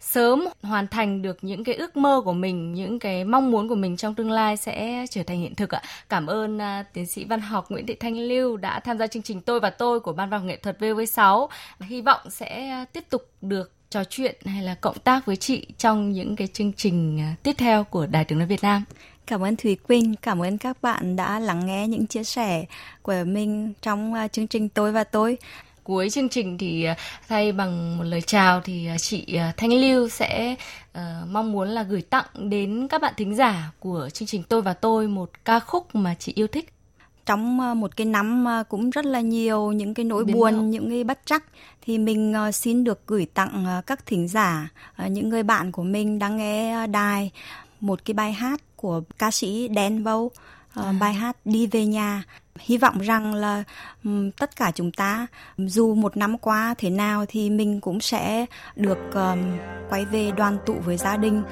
sớm 0.00 0.48
hoàn 0.62 0.88
thành 0.88 1.22
được 1.22 1.38
những 1.42 1.64
cái 1.64 1.74
ước 1.74 1.96
mơ 1.96 2.22
của 2.24 2.32
mình, 2.32 2.72
những 2.72 2.98
cái 2.98 3.24
mong 3.24 3.50
muốn 3.50 3.68
của 3.68 3.74
mình 3.74 3.96
trong 3.96 4.14
tương 4.14 4.30
lai 4.30 4.56
sẽ 4.56 5.06
trở 5.10 5.22
thành 5.22 5.40
hiện 5.40 5.54
thực 5.54 5.70
ạ. 5.70 5.82
Cảm 6.08 6.26
ơn 6.26 6.56
uh, 6.56 6.86
tiến 6.92 7.06
sĩ 7.06 7.24
văn 7.24 7.40
học 7.40 7.70
Nguyễn 7.70 7.86
Thị 7.86 7.94
Thanh 7.94 8.18
Lưu 8.18 8.56
đã 8.56 8.80
tham 8.80 8.98
gia 8.98 9.06
chương 9.06 9.22
trình 9.22 9.40
Tôi 9.40 9.60
và 9.60 9.70
tôi 9.70 10.00
của 10.00 10.12
Ban 10.12 10.30
văn 10.30 10.40
học 10.40 10.48
nghệ 10.48 10.56
thuật 10.56 10.78
VV6. 10.78 11.48
Hy 11.80 12.00
vọng 12.00 12.20
sẽ 12.30 12.84
tiếp 12.92 13.04
tục 13.10 13.30
được 13.40 13.72
trò 13.90 14.04
chuyện 14.04 14.36
hay 14.44 14.62
là 14.62 14.74
cộng 14.74 14.98
tác 14.98 15.26
với 15.26 15.36
chị 15.36 15.66
trong 15.78 16.12
những 16.12 16.36
cái 16.36 16.48
chương 16.48 16.72
trình 16.72 17.20
à, 17.20 17.34
tiếp 17.42 17.52
theo 17.58 17.84
của 17.84 18.06
Đài 18.06 18.24
Tiếng 18.24 18.38
nói 18.38 18.46
Việt 18.46 18.62
Nam. 18.62 18.84
Cảm 19.26 19.44
ơn 19.44 19.56
Thùy 19.56 19.76
Quỳnh, 19.76 20.14
cảm 20.22 20.42
ơn 20.42 20.58
các 20.58 20.82
bạn 20.82 21.16
đã 21.16 21.38
lắng 21.38 21.66
nghe 21.66 21.88
những 21.88 22.06
chia 22.06 22.24
sẻ 22.24 22.64
của 23.02 23.14
mình 23.26 23.72
trong 23.82 24.14
à, 24.14 24.28
chương 24.28 24.46
trình 24.46 24.68
Tôi 24.68 24.92
và 24.92 25.04
tôi 25.04 25.38
cuối 25.84 26.10
chương 26.10 26.28
trình 26.28 26.58
thì 26.58 26.84
à, 26.84 26.96
thay 27.28 27.52
bằng 27.52 27.98
một 27.98 28.04
lời 28.04 28.22
chào 28.22 28.60
thì 28.60 28.86
à, 28.86 28.98
chị 28.98 29.36
à, 29.36 29.52
Thanh 29.56 29.72
Lưu 29.72 30.08
sẽ 30.08 30.56
uh, 30.98 31.00
mong 31.28 31.52
muốn 31.52 31.68
là 31.68 31.82
gửi 31.82 32.02
tặng 32.02 32.26
đến 32.34 32.88
các 32.88 33.02
bạn 33.02 33.14
thính 33.16 33.34
giả 33.34 33.70
của 33.78 34.08
chương 34.12 34.28
trình 34.28 34.42
Tôi 34.42 34.62
và 34.62 34.74
tôi 34.74 35.08
một 35.08 35.30
ca 35.44 35.60
khúc 35.60 35.94
mà 35.94 36.14
chị 36.18 36.32
yêu 36.36 36.46
thích 36.46 36.72
trong 37.26 37.80
một 37.80 37.96
cái 37.96 38.06
năm 38.06 38.46
cũng 38.68 38.90
rất 38.90 39.04
là 39.04 39.20
nhiều 39.20 39.72
những 39.72 39.94
cái 39.94 40.04
nỗi 40.04 40.24
Biến 40.24 40.36
buồn, 40.36 40.52
động. 40.52 40.70
những 40.70 40.90
cái 40.90 41.04
bất 41.04 41.20
trắc 41.24 41.44
thì 41.82 41.98
mình 41.98 42.34
xin 42.52 42.84
được 42.84 43.06
gửi 43.06 43.26
tặng 43.34 43.66
các 43.86 44.06
thính 44.06 44.28
giả, 44.28 44.68
những 45.08 45.28
người 45.28 45.42
bạn 45.42 45.72
của 45.72 45.82
mình 45.82 46.18
đang 46.18 46.36
nghe 46.36 46.86
đài 46.86 47.30
một 47.80 48.04
cái 48.04 48.14
bài 48.14 48.32
hát 48.32 48.60
của 48.76 49.02
ca 49.18 49.30
sĩ 49.30 49.68
Đen 49.68 50.02
Vâu, 50.02 50.30
à. 50.74 50.92
bài 51.00 51.14
hát 51.14 51.36
Đi 51.44 51.66
về 51.66 51.86
nhà 51.86 52.22
hy 52.60 52.78
vọng 52.78 52.98
rằng 52.98 53.34
là 53.34 53.64
um, 54.04 54.30
tất 54.30 54.56
cả 54.56 54.72
chúng 54.74 54.92
ta 54.92 55.26
dù 55.58 55.94
một 55.94 56.16
năm 56.16 56.38
qua 56.38 56.74
thế 56.78 56.90
nào 56.90 57.24
thì 57.28 57.50
mình 57.50 57.80
cũng 57.80 58.00
sẽ 58.00 58.46
được 58.76 58.98
um, 59.14 59.38
quay 59.90 60.04
về 60.04 60.30
đoàn 60.36 60.58
tụ 60.66 60.74
với 60.84 60.96
gia 60.96 61.16
đình 61.16 61.42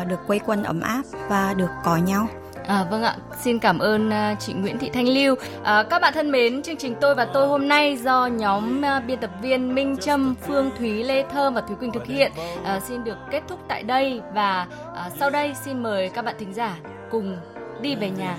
uh, 0.00 0.06
được 0.08 0.20
quây 0.26 0.38
quần 0.46 0.62
ấm 0.62 0.80
áp 0.80 1.02
và 1.28 1.54
được 1.54 1.70
có 1.84 1.96
nhau 1.96 2.28
À, 2.68 2.84
vâng 2.90 3.02
ạ, 3.02 3.16
xin 3.40 3.58
cảm 3.58 3.78
ơn 3.78 4.08
uh, 4.08 4.40
chị 4.40 4.52
Nguyễn 4.52 4.78
Thị 4.78 4.90
Thanh 4.92 5.08
Lưu. 5.08 5.34
À, 5.62 5.82
các 5.90 6.02
bạn 6.02 6.12
thân 6.14 6.30
mến, 6.30 6.62
chương 6.62 6.76
trình 6.76 6.94
tôi 7.00 7.14
và 7.14 7.24
tôi 7.24 7.48
hôm 7.48 7.68
nay 7.68 7.96
do 7.96 8.26
nhóm 8.26 8.80
uh, 8.80 9.04
biên 9.06 9.18
tập 9.20 9.30
viên 9.42 9.74
Minh 9.74 9.96
Trâm, 9.96 10.34
Phương 10.46 10.70
Thúy, 10.78 11.04
Lê 11.04 11.24
Thơm 11.32 11.54
và 11.54 11.60
Thúy 11.60 11.76
Quỳnh 11.76 11.92
thực 11.92 12.06
hiện 12.06 12.32
uh, 12.76 12.82
xin 12.82 13.04
được 13.04 13.16
kết 13.30 13.42
thúc 13.48 13.60
tại 13.68 13.82
đây 13.82 14.20
và 14.34 14.66
uh, 15.06 15.12
sau 15.18 15.30
đây 15.30 15.54
xin 15.64 15.82
mời 15.82 16.10
các 16.14 16.24
bạn 16.24 16.34
thính 16.38 16.54
giả 16.54 16.76
cùng 17.10 17.36
đi 17.82 17.94
về 17.94 18.10
nhà 18.10 18.38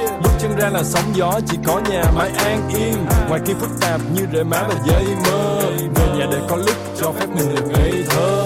chân 0.41 0.55
ra 0.57 0.69
là 0.69 0.83
sóng 0.83 1.15
gió, 1.15 1.39
chỉ 1.47 1.57
có 1.65 1.81
nhà 1.89 2.03
mãi 2.15 2.29
an 2.37 2.69
yên. 2.75 3.05
Ngoài 3.29 3.41
kia 3.45 3.53
phức 3.53 3.69
tạp 3.81 4.01
như 4.15 4.21
rễ 4.33 4.43
má 4.43 4.63
và 4.69 4.75
giấy 4.85 5.05
mơ 5.25 5.61
về 5.95 6.05
nhà 6.17 6.25
để 6.31 6.37
có 6.49 6.55
lúc 6.55 6.75
cho 7.01 7.11
phép 7.11 7.27
mình 7.35 7.55
được 7.55 7.63
ngây 7.67 8.03
thơ. 8.09 8.45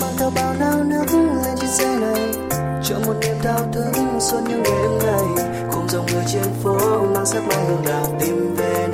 Mang 0.00 0.14
theo 0.18 0.30
bao 0.36 0.54
nao 0.60 0.84
nước 0.84 1.04
lên 1.12 1.56
trên 1.60 1.70
xe 1.70 1.96
này 1.96 2.20
cho 2.84 2.96
một 3.06 3.14
niềm 3.20 3.36
đau 3.44 3.60
thương 3.72 4.20
suốt 4.20 4.40
những 4.48 4.62
đêm 4.62 4.98
ngày. 4.98 5.46
Cùng 5.72 5.88
dòng 5.88 6.06
người 6.06 6.24
trên 6.32 6.46
phố 6.62 6.78
mang 7.14 7.26
sắc 7.26 7.42
mai 7.48 7.64
hương 7.68 7.82
đào 7.86 8.06
tìm 8.20 8.54
về 8.56 8.88
nơi 8.92 8.93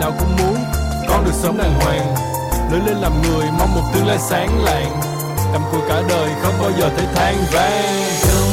Nào 0.00 0.12
cũng 0.18 0.36
muốn 0.36 0.56
con 1.08 1.24
được 1.24 1.34
sống 1.34 1.58
đàng 1.58 1.80
hoàng. 1.80 2.14
Lớn 2.72 2.86
lên 2.86 2.96
làm 2.96 3.22
người, 3.22 3.46
mong 3.58 3.74
một 3.74 3.82
tương 3.94 4.06
lai 4.06 4.18
sáng 4.18 4.64
lạng. 4.64 5.00
Cầm 5.52 5.62
cùi 5.72 5.80
cả 5.88 6.02
đời 6.08 6.30
không 6.42 6.54
bao 6.60 6.70
giờ 6.78 6.90
thấy 6.96 7.06
than 7.14 7.34
vang. 7.52 8.43